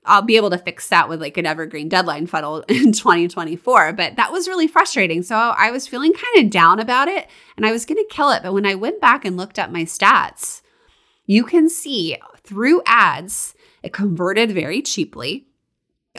I'll 0.04 0.24
be 0.24 0.36
able 0.36 0.50
to 0.50 0.58
fix 0.58 0.90
that 0.90 1.10
with 1.10 1.22
like 1.22 1.38
an 1.38 1.46
evergreen 1.46 1.88
deadline 1.88 2.26
funnel 2.26 2.62
in 2.68 2.92
2024. 2.92 3.94
But 3.94 4.16
that 4.16 4.32
was 4.32 4.48
really 4.48 4.68
frustrating. 4.68 5.22
So 5.22 5.36
I 5.36 5.70
was 5.72 5.88
feeling 5.88 6.14
kind 6.14 6.46
of 6.46 6.52
down 6.52 6.80
about 6.80 7.08
it 7.08 7.28
and 7.56 7.66
I 7.66 7.72
was 7.72 7.86
going 7.86 7.98
to 7.98 8.14
kill 8.16 8.32
it. 8.32 8.42
But 8.42 8.54
when 8.54 8.66
I 8.66 8.76
went 8.76 9.00
back 9.00 9.26
and 9.26 9.38
looked 9.38 9.60
at 9.60 9.72
my 9.72 9.84
stats, 9.84 10.62
you 11.26 11.44
can 11.44 11.70
see 11.70 12.18
through 12.44 12.82
ads, 12.86 13.54
it 13.84 13.94
converted 13.94 14.52
very 14.52 14.82
cheaply 14.82 15.48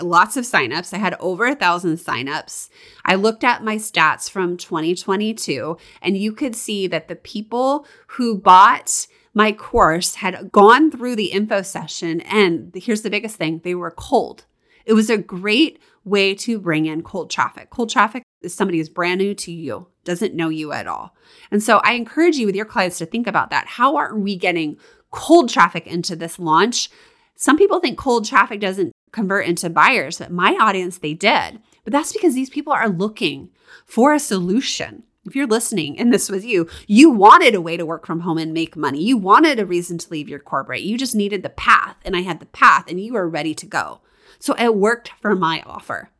lots 0.01 0.37
of 0.37 0.45
signups. 0.45 0.95
I 0.95 0.99
had 0.99 1.15
over 1.21 1.47
a 1.47 1.55
thousand 1.55 1.97
signups. 1.97 2.69
I 3.05 3.15
looked 3.15 3.45
at 3.45 3.65
my 3.65 3.77
stats 3.77 4.31
from 4.31 4.57
2022, 4.57 5.77
and 6.01 6.17
you 6.17 6.33
could 6.33 6.57
see 6.57 6.87
that 6.87 7.09
the 7.09 7.17
people 7.17 7.87
who 8.09 8.39
bought 8.39 9.07
my 9.35 9.53
course 9.53 10.17
had 10.17 10.53
gone 10.53 10.91
through 10.91 11.17
the 11.17 11.33
info 11.33 11.63
session. 11.63 12.21
And 12.23 12.73
here's 12.75 13.03
the 13.03 13.11
biggest 13.11 13.37
thing 13.37 13.61
they 13.65 13.75
were 13.75 13.91
cold. 13.91 14.45
It 14.85 14.95
was 14.95 15.11
a 15.11 15.19
great 15.19 15.81
way 16.05 16.35
to 16.35 16.59
bring 16.59 16.87
in 16.87 17.03
cold 17.03 17.31
traffic. 17.31 17.71
Cold 17.71 17.91
traffic 17.91 18.25
is 18.43 18.55
somebody 18.55 18.79
who's 18.79 18.89
brand 18.89 19.19
new 19.21 19.35
to 19.35 19.53
you, 19.53 19.89
doesn't 20.05 20.35
know 20.35 20.49
you 20.49 20.73
at 20.73 20.87
all. 20.87 21.15
And 21.51 21.63
so 21.63 21.79
I 21.85 21.93
encourage 21.93 22.37
you 22.37 22.47
with 22.47 22.57
your 22.57 22.65
clients 22.65 22.99
to 22.99 23.07
think 23.07 23.27
about 23.27 23.51
that. 23.51 23.67
How 23.67 23.97
are 23.97 24.17
we 24.17 24.37
getting 24.37 24.79
cold 25.11 25.49
traffic 25.49 25.87
into 25.87 26.17
this 26.17 26.39
launch? 26.39 26.91
Some 27.37 27.57
people 27.57 27.81
think 27.81 27.99
cold 27.99 28.25
traffic 28.25 28.61
doesn't 28.61 28.92
convert 29.13 29.47
into 29.47 29.71
buyers, 29.71 30.19
but 30.19 30.33
my 30.33 30.57
audience, 30.61 30.99
they 30.99 31.15
did. 31.15 31.61
But 31.85 31.93
that's 31.93 32.13
because 32.13 32.35
these 32.35 32.51
people 32.51 32.73
are 32.73 32.89
looking 32.89 33.51
for 33.87 34.13
a 34.13 34.19
solution. 34.19 35.05
If 35.25 35.37
you're 35.37 35.47
listening 35.47 35.99
and 35.99 36.13
this 36.13 36.29
was 36.29 36.45
you, 36.45 36.69
you 36.89 37.11
wanted 37.11 37.55
a 37.55 37.61
way 37.61 37.77
to 37.77 37.87
work 37.87 38.07
from 38.07 38.21
home 38.21 38.39
and 38.39 38.53
make 38.53 38.77
money. 38.77 39.03
You 39.03 39.17
wanted 39.17 39.61
a 39.61 39.67
reason 39.67 39.99
to 39.99 40.11
leave 40.11 40.29
your 40.29 40.41
corporate. 40.41 40.83
You 40.83 40.99
just 40.99 41.15
needed 41.15 41.43
the 41.43 41.51
path, 41.51 41.97
and 42.05 42.17
I 42.17 42.23
had 42.23 42.41
the 42.41 42.47
path, 42.47 42.87
and 42.89 43.01
you 43.01 43.13
were 43.13 43.29
ready 43.29 43.55
to 43.55 43.67
go. 43.67 44.01
So 44.41 44.55
it 44.55 44.75
worked 44.75 45.13
for 45.21 45.37
my 45.37 45.63
offer. 45.65 46.11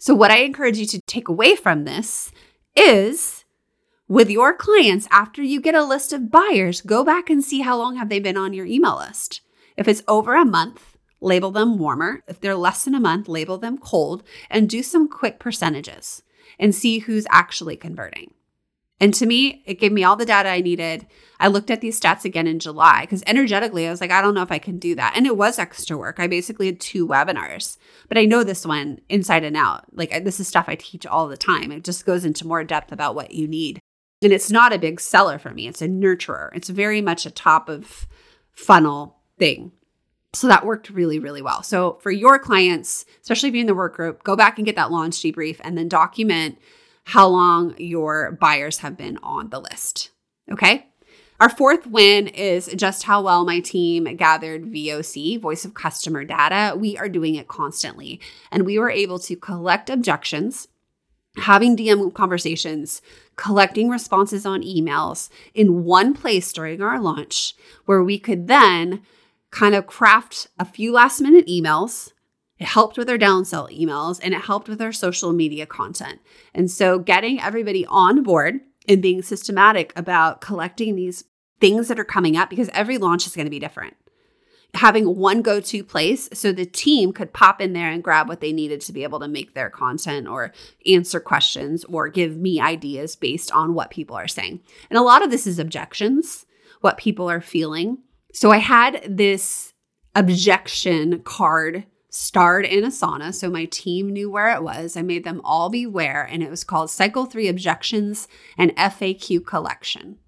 So, 0.00 0.16
what 0.16 0.32
I 0.32 0.38
encourage 0.38 0.78
you 0.78 0.86
to 0.86 1.00
take 1.06 1.28
away 1.28 1.54
from 1.54 1.84
this 1.84 2.32
is 2.74 3.44
with 4.08 4.28
your 4.28 4.52
clients, 4.52 5.06
after 5.10 5.42
you 5.42 5.60
get 5.60 5.76
a 5.76 5.84
list 5.84 6.12
of 6.12 6.30
buyers, 6.30 6.80
go 6.80 7.04
back 7.04 7.30
and 7.30 7.42
see 7.42 7.60
how 7.60 7.78
long 7.78 7.96
have 7.96 8.08
they 8.08 8.18
been 8.18 8.36
on 8.36 8.52
your 8.52 8.66
email 8.66 8.98
list. 8.98 9.42
If 9.76 9.86
it's 9.86 10.02
over 10.08 10.34
a 10.34 10.44
month, 10.44 10.91
label 11.22 11.50
them 11.50 11.78
warmer. 11.78 12.22
If 12.26 12.40
they're 12.40 12.54
less 12.54 12.84
than 12.84 12.94
a 12.94 13.00
month, 13.00 13.28
label 13.28 13.58
them 13.58 13.78
cold 13.78 14.22
and 14.50 14.68
do 14.68 14.82
some 14.82 15.08
quick 15.08 15.38
percentages 15.38 16.22
and 16.58 16.74
see 16.74 17.00
who's 17.00 17.26
actually 17.30 17.76
converting. 17.76 18.34
And 19.00 19.12
to 19.14 19.26
me, 19.26 19.64
it 19.66 19.80
gave 19.80 19.90
me 19.90 20.04
all 20.04 20.14
the 20.14 20.24
data 20.24 20.48
I 20.48 20.60
needed. 20.60 21.08
I 21.40 21.48
looked 21.48 21.72
at 21.72 21.80
these 21.80 22.00
stats 22.00 22.24
again 22.24 22.46
in 22.46 22.60
July 22.60 23.00
because 23.00 23.24
energetically, 23.26 23.88
I 23.88 23.90
was 23.90 24.00
like, 24.00 24.12
I 24.12 24.22
don't 24.22 24.34
know 24.34 24.42
if 24.42 24.52
I 24.52 24.60
can 24.60 24.78
do 24.78 24.94
that. 24.94 25.14
And 25.16 25.26
it 25.26 25.36
was 25.36 25.58
extra 25.58 25.98
work. 25.98 26.20
I 26.20 26.28
basically 26.28 26.66
had 26.66 26.78
two 26.78 27.08
webinars, 27.08 27.78
but 28.08 28.16
I 28.16 28.26
know 28.26 28.44
this 28.44 28.64
one 28.64 29.00
inside 29.08 29.42
and 29.42 29.56
out. 29.56 29.86
Like, 29.92 30.22
this 30.22 30.38
is 30.38 30.46
stuff 30.46 30.66
I 30.68 30.76
teach 30.76 31.04
all 31.04 31.26
the 31.26 31.36
time. 31.36 31.72
It 31.72 31.82
just 31.82 32.06
goes 32.06 32.24
into 32.24 32.46
more 32.46 32.62
depth 32.62 32.92
about 32.92 33.16
what 33.16 33.32
you 33.32 33.48
need. 33.48 33.80
And 34.22 34.32
it's 34.32 34.52
not 34.52 34.72
a 34.72 34.78
big 34.78 35.00
seller 35.00 35.36
for 35.36 35.50
me, 35.50 35.66
it's 35.66 35.82
a 35.82 35.88
nurturer. 35.88 36.50
It's 36.54 36.68
very 36.68 37.00
much 37.00 37.26
a 37.26 37.30
top 37.30 37.68
of 37.68 38.06
funnel 38.52 39.18
thing. 39.36 39.72
So 40.34 40.48
that 40.48 40.64
worked 40.64 40.88
really, 40.88 41.18
really 41.18 41.42
well. 41.42 41.62
So 41.62 41.98
for 42.00 42.10
your 42.10 42.38
clients, 42.38 43.04
especially 43.20 43.50
if 43.50 43.54
you're 43.54 43.60
in 43.60 43.66
the 43.66 43.74
work 43.74 43.94
group, 43.94 44.22
go 44.24 44.34
back 44.34 44.58
and 44.58 44.64
get 44.64 44.76
that 44.76 44.90
launch 44.90 45.16
debrief 45.16 45.60
and 45.62 45.76
then 45.76 45.88
document 45.88 46.58
how 47.04 47.28
long 47.28 47.74
your 47.78 48.32
buyers 48.32 48.78
have 48.78 48.96
been 48.96 49.18
on 49.22 49.50
the 49.50 49.60
list. 49.60 50.10
Okay. 50.50 50.86
Our 51.38 51.48
fourth 51.48 51.86
win 51.86 52.28
is 52.28 52.68
just 52.76 53.02
how 53.02 53.20
well 53.20 53.44
my 53.44 53.60
team 53.60 54.04
gathered 54.16 54.64
VOC, 54.64 55.40
voice 55.40 55.64
of 55.64 55.74
customer 55.74 56.24
data. 56.24 56.76
We 56.76 56.96
are 56.96 57.08
doing 57.08 57.34
it 57.34 57.48
constantly. 57.48 58.20
And 58.50 58.64
we 58.64 58.78
were 58.78 58.90
able 58.90 59.18
to 59.18 59.34
collect 59.34 59.90
objections, 59.90 60.68
having 61.38 61.76
DM 61.76 62.14
conversations, 62.14 63.02
collecting 63.36 63.88
responses 63.88 64.46
on 64.46 64.62
emails 64.62 65.30
in 65.52 65.82
one 65.84 66.14
place 66.14 66.52
during 66.52 66.80
our 66.80 67.00
launch, 67.00 67.54
where 67.86 68.04
we 68.04 68.20
could 68.20 68.46
then 68.46 69.02
kind 69.52 69.74
of 69.74 69.86
craft 69.86 70.48
a 70.58 70.64
few 70.64 70.92
last 70.92 71.20
minute 71.20 71.46
emails. 71.46 72.12
It 72.58 72.66
helped 72.66 72.96
with 72.96 73.08
our 73.08 73.18
downsell 73.18 73.70
emails 73.70 74.18
and 74.22 74.34
it 74.34 74.40
helped 74.42 74.68
with 74.68 74.80
our 74.80 74.92
social 74.92 75.32
media 75.32 75.66
content. 75.66 76.20
And 76.54 76.70
so 76.70 76.98
getting 76.98 77.40
everybody 77.40 77.86
on 77.86 78.22
board 78.22 78.60
and 78.88 79.02
being 79.02 79.22
systematic 79.22 79.92
about 79.94 80.40
collecting 80.40 80.96
these 80.96 81.24
things 81.60 81.88
that 81.88 82.00
are 82.00 82.04
coming 82.04 82.36
up 82.36 82.50
because 82.50 82.70
every 82.72 82.98
launch 82.98 83.26
is 83.26 83.36
going 83.36 83.46
to 83.46 83.50
be 83.50 83.60
different. 83.60 83.94
Having 84.74 85.16
one 85.16 85.42
go 85.42 85.60
to 85.60 85.84
place 85.84 86.30
so 86.32 86.50
the 86.50 86.64
team 86.64 87.12
could 87.12 87.34
pop 87.34 87.60
in 87.60 87.74
there 87.74 87.90
and 87.90 88.02
grab 88.02 88.26
what 88.26 88.40
they 88.40 88.52
needed 88.52 88.80
to 88.82 88.92
be 88.92 89.02
able 89.02 89.20
to 89.20 89.28
make 89.28 89.52
their 89.52 89.68
content 89.68 90.26
or 90.26 90.52
answer 90.86 91.20
questions 91.20 91.84
or 91.84 92.08
give 92.08 92.38
me 92.38 92.58
ideas 92.58 93.16
based 93.16 93.52
on 93.52 93.74
what 93.74 93.90
people 93.90 94.16
are 94.16 94.28
saying. 94.28 94.60
And 94.88 94.98
a 94.98 95.02
lot 95.02 95.22
of 95.22 95.30
this 95.30 95.46
is 95.46 95.58
objections, 95.58 96.46
what 96.80 96.96
people 96.96 97.30
are 97.30 97.42
feeling. 97.42 97.98
So 98.32 98.50
I 98.50 98.58
had 98.58 99.04
this 99.08 99.72
objection 100.14 101.20
card 101.20 101.84
starred 102.08 102.66
in 102.66 102.84
Asana. 102.84 103.34
So 103.34 103.48
my 103.50 103.64
team 103.64 104.10
knew 104.10 104.30
where 104.30 104.54
it 104.54 104.62
was. 104.62 104.96
I 104.96 105.02
made 105.02 105.24
them 105.24 105.40
all 105.44 105.70
beware, 105.70 106.22
and 106.30 106.42
it 106.42 106.50
was 106.50 106.64
called 106.64 106.90
Cycle 106.90 107.24
3 107.24 107.48
Objections 107.48 108.28
and 108.58 108.76
FAQ 108.76 109.46
Collection. 109.46 110.18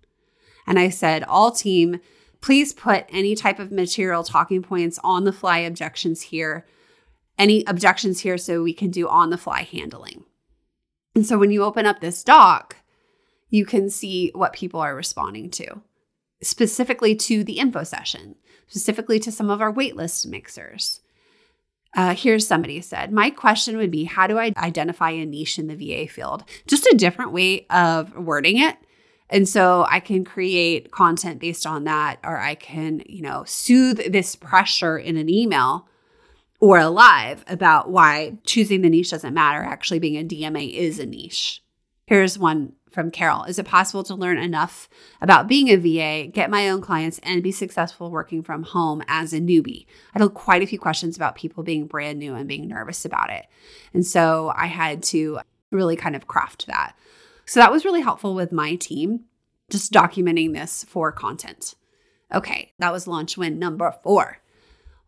And 0.67 0.79
I 0.79 0.89
said, 0.89 1.25
all 1.25 1.51
team, 1.51 2.01
please 2.41 2.73
put 2.73 3.05
any 3.11 3.35
type 3.35 3.59
of 3.59 3.71
material 3.71 4.25
talking 4.25 4.63
points 4.63 4.99
on 5.05 5.25
the 5.25 5.33
fly 5.33 5.59
objections 5.59 6.23
here, 6.23 6.67
any 7.39 7.65
objections 7.67 8.21
here 8.21 8.39
so 8.39 8.63
we 8.63 8.73
can 8.73 8.91
do 8.91 9.07
on 9.07 9.29
the 9.29 9.37
fly 9.37 9.63
handling. 9.63 10.25
And 11.15 11.27
so 11.27 11.39
when 11.39 11.51
you 11.51 11.63
open 11.63 11.85
up 11.85 12.01
this 12.01 12.25
doc, 12.25 12.77
you 13.51 13.67
can 13.67 13.91
see 13.91 14.31
what 14.35 14.55
people 14.55 14.81
are 14.81 14.97
responding 14.97 15.51
to, 15.53 15.83
specifically 16.45 17.15
to 17.17 17.45
the 17.45 17.59
info 17.59 17.85
session, 17.85 18.37
specifically 18.69 19.19
to 19.21 19.33
some 19.33 19.51
of 19.51 19.61
our 19.61 19.73
waitlist 19.73 20.27
mixers. 20.27 21.01
Uh, 21.97 22.15
here's 22.15 22.47
somebody 22.47 22.81
said, 22.81 23.13
My 23.13 23.31
question 23.31 23.77
would 23.77 23.91
be 23.91 24.05
How 24.05 24.27
do 24.27 24.39
I 24.39 24.53
identify 24.57 25.11
a 25.11 25.25
niche 25.25 25.59
in 25.59 25.69
the 25.69 25.77
VA 25.77 26.11
field? 26.11 26.45
Just 26.67 26.87
a 26.87 26.97
different 26.97 27.33
way 27.33 27.67
of 27.71 28.17
wording 28.17 28.59
it. 28.59 28.77
And 29.31 29.49
so 29.49 29.87
I 29.89 30.01
can 30.01 30.25
create 30.25 30.91
content 30.91 31.41
based 31.41 31.67
on 31.67 31.85
that, 31.85 32.19
or 32.23 32.39
I 32.39 32.55
can, 32.55 33.03
you 33.07 33.23
know, 33.23 33.45
soothe 33.47 34.13
this 34.13 34.37
pressure 34.37 34.99
in 34.99 35.17
an 35.17 35.31
email 35.31 35.89
or 36.61 36.79
a 36.79 36.89
live 36.89 37.45
about 37.47 37.91
why 37.91 38.39
choosing 38.45 38.83
the 38.83 38.91
niche 38.91 39.11
doesn't 39.11 39.35
matter. 39.35 39.63
Actually, 39.63 39.99
being 39.99 40.17
a 40.17 40.25
DMA 40.25 40.73
is 40.73 40.99
a 40.99 41.07
niche. 41.07 41.63
Here's 42.07 42.39
one 42.39 42.75
from 42.95 43.11
Carol 43.11 43.45
Is 43.45 43.59
it 43.59 43.67
possible 43.67 44.03
to 44.05 44.15
learn 44.15 44.39
enough 44.39 44.89
about 45.21 45.49
being 45.49 45.69
a 45.69 45.77
VA, 45.77 46.29
get 46.31 46.51
my 46.51 46.69
own 46.69 46.81
clients, 46.81 47.19
and 47.23 47.43
be 47.43 47.53
successful 47.53 48.11
working 48.11 48.43
from 48.43 48.63
home 48.63 49.03
as 49.09 49.33
a 49.33 49.41
newbie? 49.41 49.87
I 50.15 50.21
had 50.21 50.35
quite 50.35 50.63
a 50.63 50.67
few 50.67 50.79
questions 50.79 51.17
about 51.17 51.35
people 51.35 51.63
being 51.63 51.87
brand 51.87 52.19
new 52.19 52.35
and 52.35 52.49
being 52.49 52.69
nervous 52.69 53.05
about 53.05 53.31
it. 53.31 53.47
And 53.93 54.07
so 54.07 54.53
I 54.57 54.67
had 54.67 55.03
to 55.05 55.41
really 55.71 55.97
kind 55.97 56.17
of 56.17 56.27
craft 56.27 56.67
that. 56.69 56.95
So 57.47 57.61
that 57.61 57.73
was 57.73 57.85
really 57.85 58.01
helpful 58.01 58.35
with 58.35 58.53
my 58.53 58.77
team, 58.77 59.25
just 59.69 59.93
documenting 59.93 60.55
this 60.55 60.85
for 60.89 61.13
content. 61.13 61.75
Okay, 62.33 62.73
that 62.79 62.93
was 62.93 63.07
launch 63.07 63.37
win 63.37 63.59
number 63.59 63.95
four. 64.03 64.39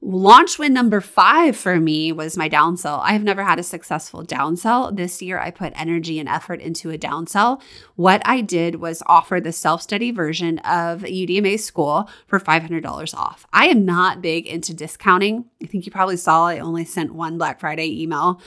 Launch 0.09 0.57
win 0.57 0.73
number 0.73 1.01
five 1.01 1.57
for 1.57 1.81
me 1.81 2.13
was 2.13 2.37
my 2.37 2.49
downsell. 2.49 3.01
I 3.03 3.11
have 3.11 3.25
never 3.25 3.43
had 3.43 3.59
a 3.59 3.65
successful 3.65 4.23
downsell. 4.25 4.95
This 4.95 5.21
year, 5.21 5.37
I 5.37 5.51
put 5.51 5.73
energy 5.75 6.21
and 6.21 6.29
effort 6.29 6.61
into 6.61 6.93
a 6.93 6.97
downsell. 6.97 7.61
What 7.97 8.23
I 8.25 8.41
did 8.41 8.77
was 8.77 9.03
offer 9.07 9.41
the 9.41 9.51
self 9.51 9.83
study 9.83 10.13
version 10.13 10.61
of 10.61 11.01
UDMA 11.03 11.59
school 11.59 12.09
for 12.29 12.39
$500 12.39 13.15
off. 13.17 13.49
I 13.53 13.67
am 13.67 13.85
not 13.85 14.23
big 14.23 14.47
into 14.47 14.73
discounting. 14.73 15.47
I 15.61 15.67
think 15.67 15.87
you 15.87 15.91
probably 15.91 16.19
saw 16.19 16.47
I 16.47 16.61
only 16.61 16.85
sent 16.85 17.13
one 17.13 17.37
Black 17.37 17.59
Friday 17.59 18.01
email. 18.01 18.41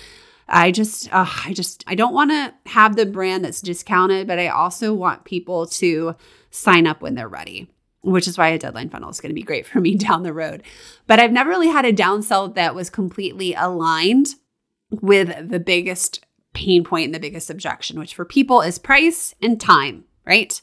I 0.48 0.72
just, 0.72 1.14
uh, 1.14 1.30
I 1.44 1.52
just, 1.52 1.84
I 1.88 1.96
don't 1.96 2.14
want 2.14 2.32
to 2.32 2.54
have 2.68 2.96
the 2.96 3.06
brand 3.06 3.44
that's 3.44 3.60
discounted, 3.60 4.28
but 4.28 4.40
I 4.40 4.48
also 4.48 4.94
want 4.94 5.26
people 5.26 5.66
to 5.66 6.16
sign 6.52 6.88
up 6.88 7.02
when 7.02 7.16
they're 7.16 7.28
ready, 7.28 7.70
which 8.02 8.28
is 8.28 8.38
why 8.38 8.50
a 8.50 8.60
deadline 8.60 8.90
funnel 8.90 9.10
is 9.10 9.20
going 9.20 9.30
to 9.30 9.36
be 9.36 9.44
great 9.44 9.66
for 9.68 9.80
me 9.80 9.96
down 9.96 10.24
the 10.24 10.34
road. 10.34 10.64
But 11.08 11.20
I've 11.20 11.32
never 11.32 11.50
really 11.50 11.70
had 11.70 11.86
a 11.86 11.94
downsell 11.94 12.56
that 12.56 12.76
was 12.76 12.90
completely 12.90 13.54
aligned 13.54 14.28
with 14.90 15.50
the 15.50 15.60
biggest 15.60 16.26
pain 16.54 16.84
point 16.84 17.06
and 17.06 17.16
the 17.16 17.20
biggest 17.20 17.50
objection, 17.50 18.00
which 18.00 18.16
for 18.16 18.26
people 18.26 18.62
is 18.62 18.80
price 18.80 19.36
and 19.42 19.62
time, 19.62 20.06
right? 20.26 20.60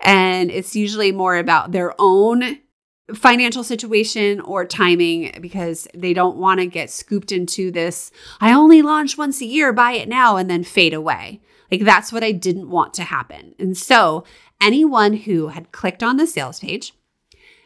And 0.00 0.50
it's 0.50 0.76
usually 0.76 1.12
more 1.12 1.36
about 1.36 1.72
their 1.72 1.94
own 1.98 2.58
financial 3.14 3.64
situation 3.64 4.40
or 4.40 4.64
timing 4.64 5.36
because 5.40 5.88
they 5.94 6.14
don't 6.14 6.36
want 6.36 6.60
to 6.60 6.66
get 6.66 6.90
scooped 6.90 7.32
into 7.32 7.70
this 7.70 8.12
I 8.40 8.52
only 8.52 8.82
launch 8.82 9.18
once 9.18 9.40
a 9.40 9.46
year, 9.46 9.72
buy 9.72 9.92
it 9.92 10.08
now 10.08 10.36
and 10.36 10.48
then 10.48 10.64
fade 10.64 10.94
away. 10.94 11.40
Like 11.70 11.84
that's 11.84 12.12
what 12.12 12.24
I 12.24 12.32
didn't 12.32 12.70
want 12.70 12.94
to 12.94 13.04
happen. 13.04 13.54
And 13.58 13.76
so, 13.76 14.24
anyone 14.60 15.14
who 15.14 15.48
had 15.48 15.72
clicked 15.72 16.02
on 16.02 16.16
the 16.16 16.26
sales 16.26 16.60
page, 16.60 16.94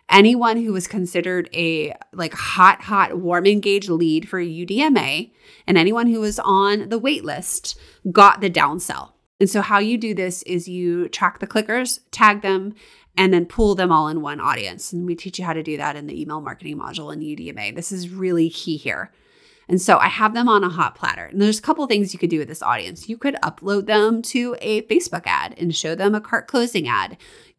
anyone 0.09 0.59
who 0.59 0.73
was 0.73 0.87
considered 0.87 1.49
a 1.55 1.95
like 2.13 2.35
hot 2.35 2.83
hot 2.83 3.19
warm 3.19 3.47
engaged 3.47 3.89
lead 3.89 4.29
for 4.29 4.41
UDMA, 4.41 5.31
and 5.67 5.79
anyone 5.79 6.07
who 6.07 6.21
was 6.21 6.39
on 6.39 6.89
the 6.89 6.99
wait 6.99 7.25
list 7.25 7.79
got 8.13 8.41
the 8.41 8.51
downsell. 8.51 9.13
And 9.41 9.51
so 9.51 9.61
how 9.63 9.79
you 9.79 9.99
do 9.99 10.15
this 10.15 10.43
is 10.45 10.69
you 10.69 11.09
track 11.09 11.41
the 11.41 11.47
clickers, 11.47 12.01
tag 12.11 12.43
them, 12.43 12.75
and 13.17 13.33
then 13.33 13.47
pull 13.47 13.75
them 13.75 13.91
all 13.91 14.09
in 14.09 14.23
one 14.23 14.41
audience. 14.41 14.93
And 14.93 15.07
we 15.07 15.15
teach 15.15 15.39
you 15.39 15.45
how 15.45 15.53
to 15.53 15.63
do 15.63 15.77
that 15.77 15.97
in 15.97 16.07
the 16.07 16.21
email 16.21 16.41
marketing 16.41 16.79
module 16.79 17.13
in 17.13 17.21
UDMA. 17.21 17.75
This 17.75 17.93
is 17.93 18.09
really 18.09 18.51
key 18.51 18.77
here. 18.77 19.13
And 19.69 19.81
so 19.81 19.99
I 19.99 20.09
have 20.09 20.35
them 20.35 20.49
on 20.49 20.65
a 20.65 20.69
hot 20.69 20.95
platter. 20.95 21.27
And 21.27 21.41
there's 21.41 21.59
a 21.59 21.63
couple 21.63 21.87
things 21.87 22.13
you 22.13 22.19
could 22.19 22.31
do 22.31 22.39
with 22.39 22.49
this 22.49 22.63
audience. 22.63 23.09
You 23.09 23.17
could 23.17 23.37
upload 23.37 23.87
them 23.87 24.23
to 24.23 24.57
a 24.61 24.83
Facebook 24.83 25.23
ad 25.27 25.55
and 25.59 25.75
show 25.75 25.95
them 25.95 26.15
a 26.15 26.21
cart 26.21 26.47
closing 26.47 26.89
ad. 26.89 27.17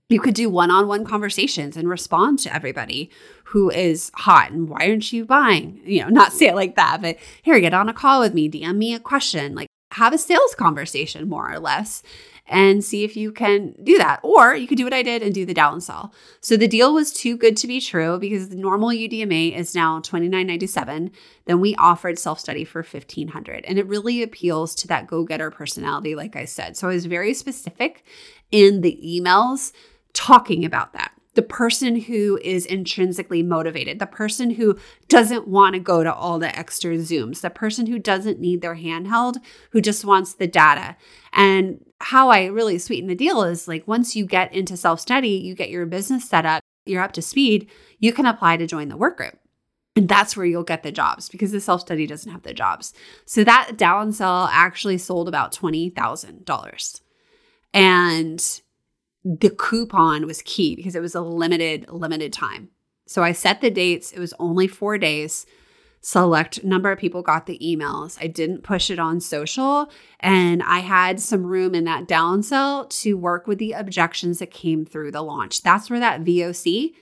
You 0.08 0.20
could 0.20 0.36
do 0.36 0.50
one 0.50 0.70
on 0.70 0.88
one 0.88 1.04
conversations 1.04 1.76
and 1.76 1.90
respond 1.90 2.38
to 2.40 2.54
everybody 2.54 3.10
who 3.46 3.72
is 3.72 4.12
hot 4.14 4.52
and 4.52 4.70
why 4.70 4.88
aren't 4.88 5.12
you 5.12 5.26
buying? 5.26 5.82
You 5.84 6.02
know, 6.02 6.10
not 6.10 6.32
say 6.32 6.48
it 6.48 6.56
like 6.56 6.76
that, 6.76 7.02
but 7.02 7.18
here, 7.42 7.60
get 7.60 7.74
on 7.74 7.90
a 7.90 7.94
call 7.94 8.20
with 8.20 8.34
me, 8.34 8.50
DM 8.50 8.78
me 8.78 8.94
a 8.94 9.00
question, 9.00 9.56
like 9.56 9.68
have 9.92 10.14
a 10.14 10.18
sales 10.18 10.54
conversation 10.56 11.28
more 11.28 11.52
or 11.52 11.60
less 11.60 12.04
and 12.48 12.84
see 12.84 13.04
if 13.04 13.18
you 13.18 13.32
can 13.32 13.74
do 13.84 13.98
that. 13.98 14.20
Or 14.24 14.56
you 14.56 14.68
could 14.68 14.78
do 14.78 14.84
what 14.84 14.94
I 14.94 15.02
did 15.02 15.24
and 15.24 15.34
do 15.34 15.46
the 15.46 15.54
downsell. 15.54 16.12
So 16.42 16.56
the 16.56 16.68
deal 16.68 16.94
was 16.94 17.12
too 17.12 17.38
good 17.38 17.58
to 17.58 17.68
be 17.68 17.80
true 17.80 18.20
because 18.20 18.50
the 18.50 18.56
normal 18.56 18.90
UDMA 18.90 19.56
is 19.56 19.74
now 19.74 20.00
$29.97. 20.02 21.12
Then 21.46 21.60
we 21.60 21.76
offered 21.76 22.20
self-study 22.20 22.66
for 22.66 22.84
1,500. 22.84 23.66
And 23.66 23.80
it 23.80 23.88
really 23.88 24.22
appeals 24.22 24.76
to 24.76 24.88
that 24.90 25.08
go-getter 25.08 25.50
personality, 25.50 26.16
like 26.16 26.36
I 26.36 26.46
said. 26.46 26.78
So 26.78 26.88
I 26.90 26.94
was 26.94 27.06
very 27.06 27.34
specific 27.34 28.06
in 28.52 28.82
the 28.82 29.00
emails 29.04 29.72
talking 30.14 30.64
about 30.64 30.94
that 30.94 31.12
the 31.36 31.42
person 31.42 31.98
who 31.98 32.40
is 32.44 32.66
intrinsically 32.66 33.44
motivated, 33.44 34.00
the 34.00 34.08
person 34.08 34.52
who 34.52 34.78
doesn't 35.08 35.48
want 35.48 35.74
to 35.74 35.80
go 35.80 36.04
to 36.04 36.14
all 36.14 36.40
the 36.40 36.58
extra 36.58 36.96
Zooms, 36.96 37.42
the 37.42 37.50
person 37.50 37.86
who 37.86 38.00
doesn't 38.00 38.40
need 38.40 38.62
their 38.62 38.76
handheld, 38.76 39.36
who 39.72 39.82
just 39.82 40.06
wants 40.06 40.34
the 40.34 40.48
data. 40.48 40.96
And 41.34 41.84
how 42.02 42.30
I 42.30 42.46
really 42.46 42.80
sweeten 42.80 43.08
the 43.08 43.16
deal 43.16 43.44
is 43.44 43.68
like 43.68 43.88
once 43.88 44.16
you 44.16 44.26
get 44.26 44.54
into 44.54 44.78
self 44.78 45.00
study, 45.00 45.30
you 45.30 45.56
get 45.56 45.70
your 45.70 45.86
business 45.86 46.28
set 46.28 46.46
up, 46.46 46.64
you're 46.86 47.04
up 47.04 47.14
to 47.14 47.22
speed, 47.22 47.70
you 48.00 48.14
can 48.14 48.26
apply 48.26 48.58
to 48.58 48.68
join 48.68 48.88
the 48.88 48.98
work 48.98 49.18
group. 49.18 49.38
And 49.98 50.10
that's 50.10 50.36
where 50.36 50.46
you'll 50.46 50.64
get 50.64 50.84
the 50.84 50.92
jobs 50.92 51.30
because 51.30 51.52
the 51.52 51.62
self 51.62 51.82
study 51.82 52.08
doesn't 52.08 52.32
have 52.32 52.44
the 52.44 52.54
jobs. 52.54 52.94
So 53.26 53.44
that 53.44 53.74
downsell 53.76 54.50
actually 54.52 54.98
sold 54.98 55.28
about 55.28 55.54
$20,000. 55.54 57.02
And 57.74 58.62
the 59.26 59.50
coupon 59.50 60.26
was 60.26 60.42
key 60.44 60.76
because 60.76 60.96
it 60.96 61.02
was 61.02 61.16
a 61.16 61.22
limited, 61.22 61.90
limited 61.90 62.32
time. 62.32 62.70
So 63.08 63.24
I 63.24 63.34
set 63.34 63.60
the 63.60 63.72
dates, 63.72 64.12
it 64.12 64.20
was 64.20 64.34
only 64.40 64.68
four 64.68 64.98
days 64.98 65.46
select 66.06 66.64
number 66.64 66.92
of 66.92 67.00
people 67.00 67.24
got 67.24 67.48
the 67.48 67.58
emails. 67.58 68.16
I 68.22 68.28
didn't 68.28 68.62
push 68.62 68.92
it 68.92 69.00
on 69.00 69.20
social. 69.20 69.90
And 70.20 70.62
I 70.62 70.80
had 70.80 71.20
some 71.20 71.44
room 71.44 71.74
in 71.74 71.86
that 71.86 72.08
downsell 72.08 72.88
to 73.02 73.18
work 73.18 73.48
with 73.48 73.58
the 73.58 73.72
objections 73.72 74.38
that 74.38 74.52
came 74.52 74.86
through 74.86 75.12
the 75.12 75.24
launch. 75.24 75.64
That's 75.64 75.90
where 75.90 76.00
that 76.00 76.22
VOC 76.24 76.94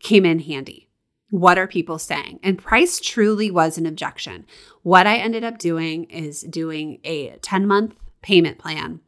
came 0.00 0.26
in 0.26 0.40
handy. 0.40 0.88
What 1.30 1.58
are 1.58 1.68
people 1.68 2.00
saying? 2.00 2.40
And 2.42 2.58
price 2.58 2.98
truly 2.98 3.52
was 3.52 3.78
an 3.78 3.86
objection. 3.86 4.46
What 4.82 5.06
I 5.06 5.18
ended 5.18 5.44
up 5.44 5.58
doing 5.58 6.04
is 6.06 6.40
doing 6.40 6.98
a 7.04 7.36
10 7.42 7.68
month 7.68 7.94
payment 8.20 8.58
plan 8.58 8.98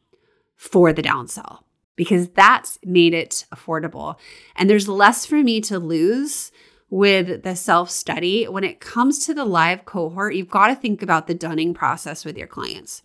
for 0.55 0.93
the 0.93 1.03
downsell 1.03 1.65
because 2.03 2.27
that's 2.31 2.81
made 2.85 3.15
it 3.15 3.47
affordable. 3.55 4.17
And 4.57 4.69
there's 4.69 4.89
less 4.89 5.25
for 5.25 5.41
me 5.41 5.61
to 5.61 5.79
lose 5.79 6.51
with 6.91 7.45
the 7.45 7.55
self 7.55 7.91
study. 7.91 8.49
When 8.49 8.65
it 8.65 8.81
comes 8.81 9.25
to 9.27 9.35
the 9.35 9.45
live 9.45 9.85
cohort, 9.85 10.35
you've 10.35 10.51
got 10.51 10.67
to 10.67 10.75
think 10.75 11.01
about 11.01 11.29
the 11.29 11.35
dunning 11.35 11.75
process 11.75 12.25
with 12.25 12.37
your 12.37 12.49
clients. 12.49 13.03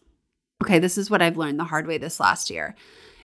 Okay, 0.64 0.80
this 0.80 0.98
is 0.98 1.12
what 1.12 1.22
I've 1.22 1.38
learned 1.38 1.60
the 1.60 1.66
hard 1.66 1.86
way 1.86 2.00
this 2.00 2.20
last 2.20 2.50
year. 2.50 2.74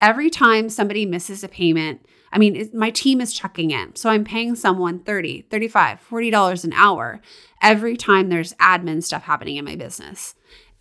Every 0.01 0.29
time 0.29 0.69
somebody 0.69 1.05
misses 1.05 1.43
a 1.43 1.49
payment, 1.49 2.05
I 2.31 2.37
mean, 2.37 2.55
it, 2.55 2.73
my 2.73 2.89
team 2.89 3.19
is 3.19 3.33
checking 3.33 3.71
in. 3.71 3.93
So 3.97 4.09
I'm 4.09 4.23
paying 4.23 4.55
someone 4.55 4.99
30, 4.99 5.47
35, 5.51 5.99
40 5.99 6.29
dollars 6.29 6.63
an 6.63 6.71
hour 6.71 7.19
every 7.61 7.97
time 7.97 8.29
there's 8.29 8.53
admin 8.53 9.03
stuff 9.03 9.23
happening 9.23 9.57
in 9.57 9.65
my 9.65 9.75
business. 9.75 10.33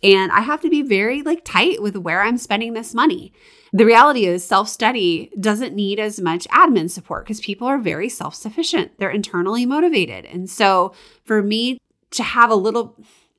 And 0.03 0.31
I 0.31 0.41
have 0.41 0.61
to 0.61 0.69
be 0.69 0.81
very 0.81 1.21
like 1.21 1.43
tight 1.43 1.81
with 1.81 1.97
where 1.97 2.21
I'm 2.21 2.37
spending 2.37 2.73
this 2.73 2.93
money. 2.93 3.33
The 3.73 3.85
reality 3.85 4.25
is 4.25 4.43
self-study 4.43 5.31
doesn't 5.39 5.75
need 5.75 5.99
as 5.99 6.19
much 6.19 6.47
admin 6.47 6.89
support 6.89 7.25
because 7.25 7.39
people 7.39 7.67
are 7.67 7.79
very 7.79 8.07
self-sufficient. 8.07 8.99
They're 8.99 9.09
internally 9.09 9.65
motivated. 9.65 10.25
And 10.25 10.49
so 10.49 10.93
for 11.25 11.41
me 11.41 11.79
to 12.11 12.23
have 12.23 12.49
a 12.49 12.55
little 12.55 12.95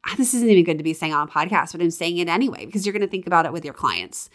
ah, 0.06 0.14
this 0.16 0.34
isn't 0.34 0.48
even 0.48 0.64
good 0.64 0.78
to 0.78 0.84
be 0.84 0.94
saying 0.94 1.12
on 1.12 1.28
a 1.28 1.30
podcast, 1.30 1.72
but 1.72 1.80
I'm 1.80 1.90
saying 1.90 2.18
it 2.18 2.28
anyway 2.28 2.66
because 2.66 2.84
you're 2.84 2.92
going 2.92 3.02
to 3.02 3.08
think 3.08 3.26
about 3.26 3.46
it 3.46 3.52
with 3.52 3.64
your 3.64 3.74
clients. 3.74 4.28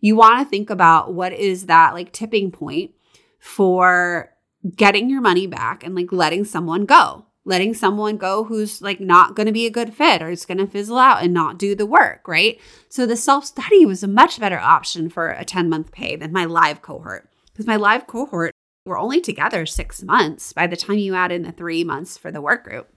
You 0.00 0.16
want 0.16 0.44
to 0.44 0.48
think 0.48 0.70
about 0.70 1.12
what 1.12 1.32
is 1.32 1.66
that 1.66 1.94
like 1.94 2.12
tipping 2.12 2.50
point 2.50 2.92
for 3.38 4.32
getting 4.74 5.08
your 5.08 5.20
money 5.20 5.46
back 5.46 5.84
and 5.84 5.94
like 5.94 6.12
letting 6.12 6.44
someone 6.44 6.84
go 6.84 7.26
letting 7.48 7.74
someone 7.74 8.16
go 8.16 8.44
who's 8.44 8.80
like 8.82 9.00
not 9.00 9.34
going 9.34 9.46
to 9.46 9.52
be 9.52 9.66
a 9.66 9.70
good 9.70 9.94
fit 9.94 10.22
or 10.22 10.30
it's 10.30 10.46
going 10.46 10.58
to 10.58 10.66
fizzle 10.66 10.98
out 10.98 11.22
and 11.22 11.32
not 11.32 11.58
do 11.58 11.74
the 11.74 11.86
work, 11.86 12.28
right? 12.28 12.60
So 12.88 13.06
the 13.06 13.16
self 13.16 13.46
study 13.46 13.84
was 13.86 14.02
a 14.02 14.08
much 14.08 14.38
better 14.38 14.58
option 14.58 15.08
for 15.08 15.30
a 15.30 15.44
10 15.44 15.68
month 15.68 15.90
pay 15.90 16.14
than 16.14 16.32
my 16.32 16.44
live 16.44 16.82
cohort 16.82 17.28
because 17.52 17.66
my 17.66 17.76
live 17.76 18.06
cohort 18.06 18.54
we're 18.84 18.98
only 18.98 19.20
together 19.20 19.66
six 19.66 20.02
months 20.02 20.52
by 20.52 20.66
the 20.66 20.76
time 20.76 20.98
you 20.98 21.14
add 21.14 21.32
in 21.32 21.42
the 21.42 21.52
three 21.52 21.84
months 21.84 22.16
for 22.16 22.30
the 22.30 22.40
work 22.40 22.64
group. 22.64 22.88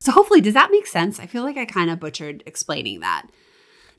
So 0.00 0.12
hopefully, 0.12 0.40
does 0.40 0.54
that 0.54 0.70
make 0.70 0.86
sense? 0.86 1.18
I 1.18 1.26
feel 1.26 1.42
like 1.42 1.56
I 1.56 1.64
kind 1.64 1.90
of 1.90 2.00
butchered 2.00 2.42
explaining 2.46 3.00
that. 3.00 3.26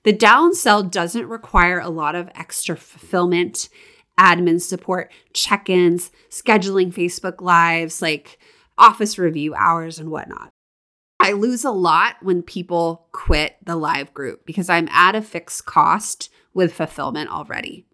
The 0.04 0.14
down 0.14 0.54
sell 0.54 0.84
doesn't 0.84 1.28
require 1.28 1.80
a 1.80 1.90
lot 1.90 2.16
of 2.16 2.30
extra 2.36 2.78
fulfillment, 2.78 3.70
admin 4.18 4.62
support, 4.62 5.12
check 5.34 5.70
ins, 5.70 6.12
scheduling 6.30 6.94
Facebook 6.94 7.42
Lives, 7.42 8.02
like 8.02 8.40
office 8.80 9.20
review 9.20 9.54
hours 9.54 10.00
and 10.00 10.10
whatnot. 10.10 10.50
I 11.20 11.34
lose 11.34 11.66
a 11.66 11.72
lot 11.72 12.16
when 12.22 12.42
people 12.42 13.08
quit 13.12 13.58
the 13.64 13.76
live 13.76 14.14
group 14.14 14.46
because 14.46 14.70
I'm 14.70 14.88
at 14.88 15.16
a 15.16 15.22
fixed 15.22 15.66
cost 15.66 16.30
with 16.54 16.74
fulfillment 16.74 17.30
already. 17.30 17.86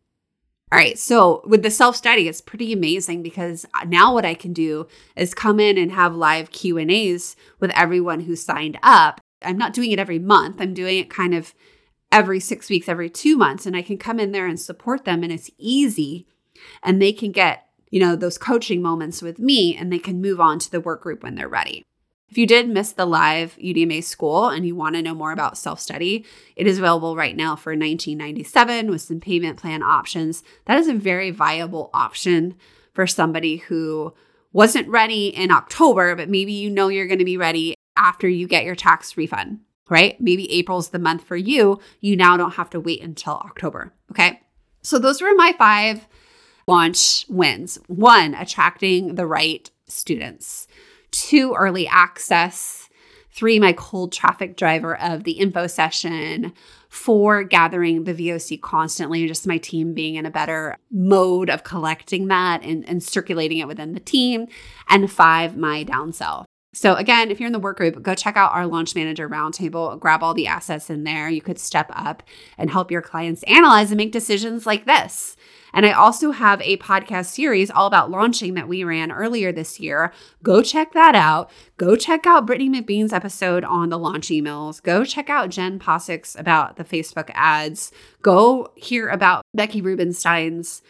All 0.72 0.80
right, 0.80 0.98
so 0.98 1.42
with 1.46 1.64
the 1.64 1.72
self-study, 1.72 2.28
it's 2.28 2.42
pretty 2.42 2.72
amazing 2.72 3.24
because 3.24 3.66
now 3.88 4.14
what 4.14 4.26
I 4.26 4.34
can 4.34 4.54
do 4.54 4.88
is 5.16 5.34
come 5.34 5.60
in 5.60 5.78
and 5.78 5.92
have 5.92 6.16
live 6.16 6.52
Q&As 6.52 7.36
with 7.60 7.72
everyone 7.72 8.22
who 8.22 8.36
signed 8.36 8.78
up. 8.84 9.22
I'm 9.42 9.58
not 9.58 9.74
doing 9.74 9.92
it 9.92 10.00
every 10.00 10.20
month. 10.20 10.62
I'm 10.62 10.74
doing 10.74 10.98
it 10.98 11.10
kind 11.10 11.34
of 11.34 11.54
every 12.12 12.40
6 12.40 12.70
weeks, 12.70 12.88
every 12.88 13.10
2 13.10 13.38
months 13.38 13.66
and 13.66 13.76
I 13.76 13.82
can 13.82 13.98
come 13.98 14.20
in 14.20 14.32
there 14.32 14.48
and 14.48 14.60
support 14.60 15.06
them 15.06 15.24
and 15.24 15.32
it's 15.32 15.52
easy 15.58 16.28
and 16.82 17.02
they 17.02 17.12
can 17.12 17.32
get 17.32 17.65
you 17.90 18.00
know, 18.00 18.16
those 18.16 18.38
coaching 18.38 18.82
moments 18.82 19.22
with 19.22 19.40
me 19.40 19.76
and 19.76 19.92
they 19.92 20.00
can 20.00 20.22
move 20.22 20.40
on 20.40 20.60
to 20.60 20.72
the 20.72 20.82
work 20.82 21.02
group 21.02 21.24
when 21.24 21.36
they're 21.36 21.48
ready. 21.48 21.84
If 22.30 22.38
you 22.38 22.48
did 22.48 22.68
miss 22.68 22.92
the 22.92 23.06
live 23.06 23.56
UDMA 23.58 24.04
school 24.04 24.50
and 24.50 24.66
you 24.66 24.76
want 24.76 24.96
to 24.96 25.02
know 25.02 25.14
more 25.14 25.32
about 25.32 25.58
self 25.58 25.80
study, 25.80 26.26
it 26.56 26.68
is 26.68 26.80
available 26.80 27.16
right 27.16 27.36
now 27.36 27.56
for 27.56 27.72
1997 27.72 28.90
with 28.90 29.02
some 29.02 29.20
payment 29.20 29.58
plan 29.58 29.84
options. 29.84 30.44
That 30.66 30.78
is 30.80 30.88
a 30.88 30.94
very 30.94 31.32
viable 31.32 31.92
option 31.94 32.56
for 32.94 33.06
somebody 33.06 33.58
who 33.58 34.14
wasn't 34.52 34.88
ready 34.88 35.28
in 35.28 35.52
October, 35.52 36.16
but 36.16 36.30
maybe 36.30 36.54
you 36.54 36.70
know 36.70 36.88
you're 36.88 37.08
going 37.08 37.20
to 37.20 37.26
be 37.26 37.38
ready 37.38 37.76
after 37.96 38.28
you 38.28 38.48
get 38.48 38.66
your 38.66 38.76
tax 38.76 39.16
refund, 39.18 39.60
right? 39.90 40.20
Maybe 40.20 40.52
April's 40.52 40.90
the 40.90 41.00
month 41.00 41.24
for 41.24 41.38
you. 41.38 41.80
You 42.02 42.16
now 42.16 42.38
don't 42.38 42.56
have 42.56 42.70
to 42.72 42.80
wait 42.80 43.02
until 43.02 43.34
October. 43.34 43.94
Okay. 44.12 44.42
So 44.82 45.00
those 45.00 45.22
were 45.22 45.34
my 45.36 45.54
five 45.58 46.08
launch 46.68 47.26
wins. 47.30 47.80
One, 47.88 48.34
attracting 48.34 49.16
the 49.16 49.28
right 49.28 49.70
students. 49.88 50.68
Two, 51.12 51.54
early 51.58 51.88
access. 51.88 52.90
Three, 53.32 53.60
my 53.60 53.74
cold 53.74 54.14
traffic 54.14 54.56
driver 54.56 54.98
of 54.98 55.26
the 55.26 55.34
info 55.34 55.68
session. 55.68 56.54
Four, 56.90 57.44
gathering 57.44 58.06
the 58.06 58.14
VOC 58.14 58.62
constantly, 58.62 59.20
and 59.20 59.28
just 59.28 59.46
my 59.46 59.58
team 59.58 59.94
being 59.94 60.16
in 60.16 60.26
a 60.26 60.32
better 60.32 60.78
mode 60.90 61.50
of 61.50 61.64
collecting 61.64 62.30
that 62.30 62.64
and, 62.64 62.88
and 62.88 63.04
circulating 63.04 63.58
it 63.58 63.68
within 63.68 63.92
the 63.92 64.00
team. 64.00 64.48
And 64.88 65.12
five, 65.12 65.58
my 65.58 65.84
downsell. 65.84 66.45
So, 66.76 66.96
again, 66.96 67.32
if 67.32 67.40
you're 67.40 67.48
in 67.48 67.54
the 67.54 67.60
work 67.60 67.78
group, 67.78 68.04
go 68.04 68.14
check 68.14 68.36
out 68.36 68.52
our 68.52 68.68
launch 68.68 68.96
manager 68.96 69.30
roundtable, 69.30 69.98
grab 69.98 70.22
all 70.22 70.34
the 70.34 70.48
assets 70.48 70.90
in 70.90 71.06
there. 71.06 71.30
You 71.30 71.42
could 71.42 71.58
step 71.58 71.90
up 71.94 72.22
and 72.58 72.70
help 72.70 72.92
your 72.92 73.02
clients 73.02 73.44
analyze 73.44 73.92
and 73.92 73.98
make 73.98 74.12
decisions 74.12 74.66
like 74.66 74.86
this. 74.86 75.38
And 75.74 75.86
I 75.86 75.94
also 75.94 76.32
have 76.32 76.62
a 76.62 76.76
podcast 76.78 77.28
series 77.28 77.72
all 77.72 77.88
about 77.88 78.12
launching 78.12 78.56
that 78.56 78.68
we 78.68 78.84
ran 78.84 79.10
earlier 79.10 79.54
this 79.54 79.80
year. 79.80 80.12
Go 80.44 80.62
check 80.62 80.92
that 80.92 81.16
out. 81.16 81.50
Go 81.78 81.96
check 81.96 82.28
out 82.28 82.46
Brittany 82.46 82.82
McBean's 82.82 83.14
episode 83.14 83.64
on 83.64 83.88
the 83.88 83.98
launch 83.98 84.28
emails. 84.28 84.84
Go 84.84 85.06
check 85.06 85.30
out 85.30 85.52
Jen 85.52 85.80
Posick's 85.80 86.36
about 86.36 86.76
the 86.76 86.84
Facebook 86.84 87.32
ads. 87.34 87.94
Go 88.22 88.74
hear 88.76 89.08
about 89.08 89.44
Becky 89.54 89.82
Rubenstein's 89.82 90.82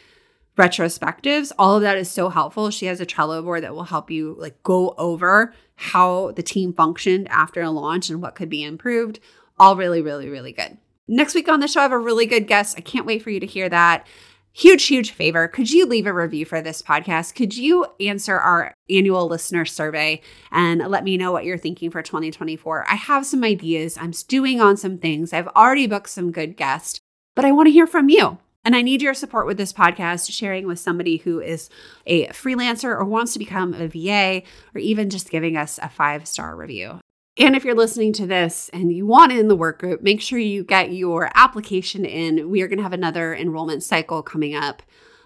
retrospectives 0.58 1.52
all 1.60 1.76
of 1.76 1.82
that 1.82 1.98
is 1.98 2.10
so 2.10 2.30
helpful 2.30 2.70
she 2.72 2.86
has 2.86 3.02
a 3.02 3.06
trello 3.06 3.44
board 3.44 3.64
that 3.64 3.76
will 3.76 3.84
help 3.84 4.10
you 4.10 4.36
like 4.40 4.62
go 4.64 4.96
over 4.98 5.54
how 5.76 6.32
the 6.32 6.44
team 6.44 6.74
functioned 6.74 7.28
after 7.30 7.62
a 7.62 7.70
launch 7.70 8.10
and 8.10 8.22
what 8.22 8.36
could 8.36 8.50
be 8.50 8.64
improved 8.64 9.20
all 9.60 9.76
really 9.76 10.02
really 10.02 10.30
really 10.30 10.54
good 10.54 10.78
next 11.08 11.36
week 11.36 11.50
on 11.50 11.60
the 11.60 11.68
show 11.68 11.82
i 11.82 11.84
have 11.84 11.92
a 11.92 11.98
really 11.98 12.26
good 12.26 12.48
guest 12.48 12.76
i 12.78 12.82
can't 12.82 13.06
wait 13.06 13.22
for 13.22 13.30
you 13.30 13.40
to 13.40 13.46
hear 13.46 13.68
that 13.68 14.08
huge, 14.56 14.86
huge 14.86 15.12
favor. 15.12 15.50
Could 15.50 15.70
you 15.70 15.86
leave 15.86 16.08
a 16.08 16.14
review 16.14 16.46
for 16.46 16.62
this 16.62 16.82
podcast? 16.82 17.36
Could 17.36 17.58
you 17.58 17.86
answer 18.00 18.38
our 18.38 18.74
annual 18.90 19.28
listener 19.28 19.66
survey 19.66 20.22
and 20.50 20.80
let 20.88 21.04
me 21.04 21.18
know 21.18 21.34
what 21.34 21.44
you're 21.44 21.58
thinking 21.58 21.92
for 21.92 22.02
2024? 22.02 22.86
I 22.90 22.96
have 22.96 23.26
some 23.26 23.44
ideas. 23.44 23.98
I'm 23.98 24.14
stewing 24.14 24.62
on 24.62 24.78
some 24.78 24.98
things. 24.98 25.34
I've 25.34 25.50
already 25.50 25.88
booked 25.88 26.10
some 26.10 26.32
good 26.32 26.56
guests, 26.56 27.02
but 27.36 27.44
I 27.44 27.52
want 27.52 27.68
to 27.68 27.74
hear 27.74 27.86
from 27.86 28.08
you. 28.08 28.38
And 28.66 28.76
I 28.76 28.82
need 28.82 29.04
your 29.04 29.14
support 29.14 29.46
with 29.46 29.58
this 29.58 29.72
podcast, 29.72 30.32
sharing 30.32 30.66
with 30.66 30.80
somebody 30.80 31.18
who 31.18 31.40
is 31.40 31.70
a 32.08 32.28
freelancer 32.30 32.86
or 32.86 33.06
wants 33.06 33.34
to 33.34 33.40
become 33.40 33.76
a 33.76 33.88
VA, 33.88 34.42
or 34.74 34.82
even 34.82 35.12
just 35.12 35.30
giving 35.30 35.56
us 35.56 35.78
a 35.84 35.88
five 35.88 36.28
star 36.28 36.56
review. 36.56 37.00
And 37.38 37.56
if 37.56 37.64
you're 37.64 37.76
listening 37.76 38.12
to 38.14 38.26
this 38.26 38.70
and 38.74 38.92
you 38.92 39.06
want 39.06 39.34
in 39.34 39.50
the 39.50 39.56
work 39.56 39.80
group, 39.80 40.02
make 40.02 40.20
sure 40.20 40.40
you 40.40 40.64
get 40.64 40.94
your 40.94 41.30
application 41.36 42.06
in. 42.06 42.50
We 42.50 42.62
are 42.64 42.68
going 42.68 42.78
to 42.78 42.84
have 42.84 42.94
another 42.94 43.36
enrollment 43.36 43.84
cycle 43.84 44.24
coming 44.24 44.56
up, 44.56 44.82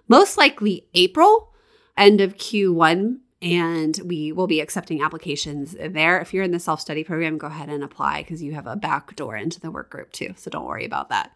most 0.10 0.38
likely 0.38 0.88
April, 0.94 1.54
end 1.96 2.20
of 2.20 2.36
Q1. 2.36 3.20
And 3.42 4.02
we 4.04 4.34
will 4.34 4.48
be 4.48 4.60
accepting 4.60 5.02
applications 5.02 5.78
there. 5.80 6.20
If 6.20 6.34
you're 6.34 6.44
in 6.44 6.52
the 6.52 6.60
self 6.60 6.82
study 6.82 7.06
program, 7.06 7.38
go 7.38 7.48
ahead 7.48 7.70
and 7.70 7.86
apply 7.86 8.24
because 8.24 8.44
you 8.44 8.54
have 8.54 8.68
a 8.68 8.76
back 8.76 9.16
door 9.16 9.38
into 9.38 9.62
the 9.62 9.72
work 9.72 9.90
group 9.90 10.12
too. 10.12 10.34
So 10.36 10.52
don't 10.52 10.66
worry 10.66 10.84
about 10.84 11.08
that. 11.08 11.32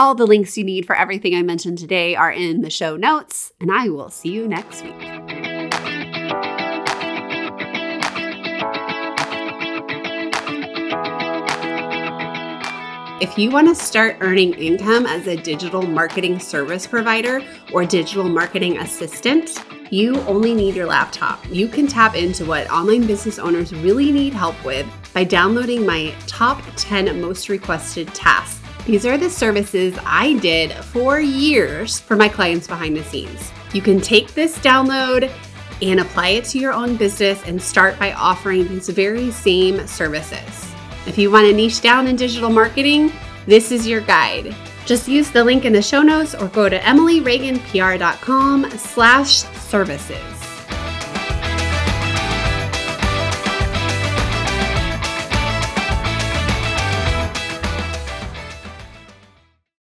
All 0.00 0.14
the 0.14 0.26
links 0.26 0.56
you 0.56 0.64
need 0.64 0.86
for 0.86 0.96
everything 0.96 1.34
I 1.34 1.42
mentioned 1.42 1.76
today 1.76 2.16
are 2.16 2.32
in 2.32 2.62
the 2.62 2.70
show 2.70 2.96
notes, 2.96 3.52
and 3.60 3.70
I 3.70 3.90
will 3.90 4.08
see 4.08 4.30
you 4.30 4.48
next 4.48 4.82
week. 4.82 4.94
If 13.20 13.36
you 13.36 13.50
want 13.50 13.68
to 13.68 13.74
start 13.74 14.16
earning 14.20 14.54
income 14.54 15.04
as 15.04 15.26
a 15.26 15.36
digital 15.36 15.82
marketing 15.82 16.38
service 16.38 16.86
provider 16.86 17.42
or 17.70 17.84
digital 17.84 18.24
marketing 18.24 18.78
assistant, 18.78 19.62
you 19.90 20.16
only 20.20 20.54
need 20.54 20.76
your 20.76 20.86
laptop. 20.86 21.44
You 21.50 21.68
can 21.68 21.86
tap 21.86 22.16
into 22.16 22.46
what 22.46 22.70
online 22.70 23.06
business 23.06 23.38
owners 23.38 23.74
really 23.74 24.12
need 24.12 24.32
help 24.32 24.64
with 24.64 24.86
by 25.12 25.24
downloading 25.24 25.84
my 25.84 26.14
top 26.26 26.62
10 26.76 27.20
most 27.20 27.50
requested 27.50 28.08
tasks. 28.14 28.59
These 28.86 29.06
are 29.06 29.18
the 29.18 29.30
services 29.30 29.98
I 30.04 30.34
did 30.38 30.72
for 30.72 31.20
years 31.20 32.00
for 32.00 32.16
my 32.16 32.28
clients 32.28 32.66
behind 32.66 32.96
the 32.96 33.04
scenes. 33.04 33.52
You 33.72 33.82
can 33.82 34.00
take 34.00 34.34
this 34.34 34.58
download 34.58 35.30
and 35.82 36.00
apply 36.00 36.28
it 36.30 36.44
to 36.46 36.58
your 36.58 36.72
own 36.72 36.96
business 36.96 37.42
and 37.46 37.60
start 37.60 37.98
by 37.98 38.12
offering 38.12 38.68
these 38.68 38.88
very 38.88 39.30
same 39.30 39.86
services. 39.86 40.74
If 41.06 41.18
you 41.18 41.30
want 41.30 41.46
to 41.46 41.52
niche 41.52 41.80
down 41.80 42.06
in 42.06 42.16
digital 42.16 42.50
marketing, 42.50 43.12
this 43.46 43.70
is 43.70 43.86
your 43.86 44.00
guide. 44.00 44.54
Just 44.86 45.08
use 45.08 45.30
the 45.30 45.44
link 45.44 45.64
in 45.64 45.72
the 45.72 45.82
show 45.82 46.02
notes 46.02 46.34
or 46.34 46.48
go 46.48 46.68
to 46.68 46.78
emilyreaganpr.com 46.78 48.70
slash 48.70 49.44
services. 49.60 50.39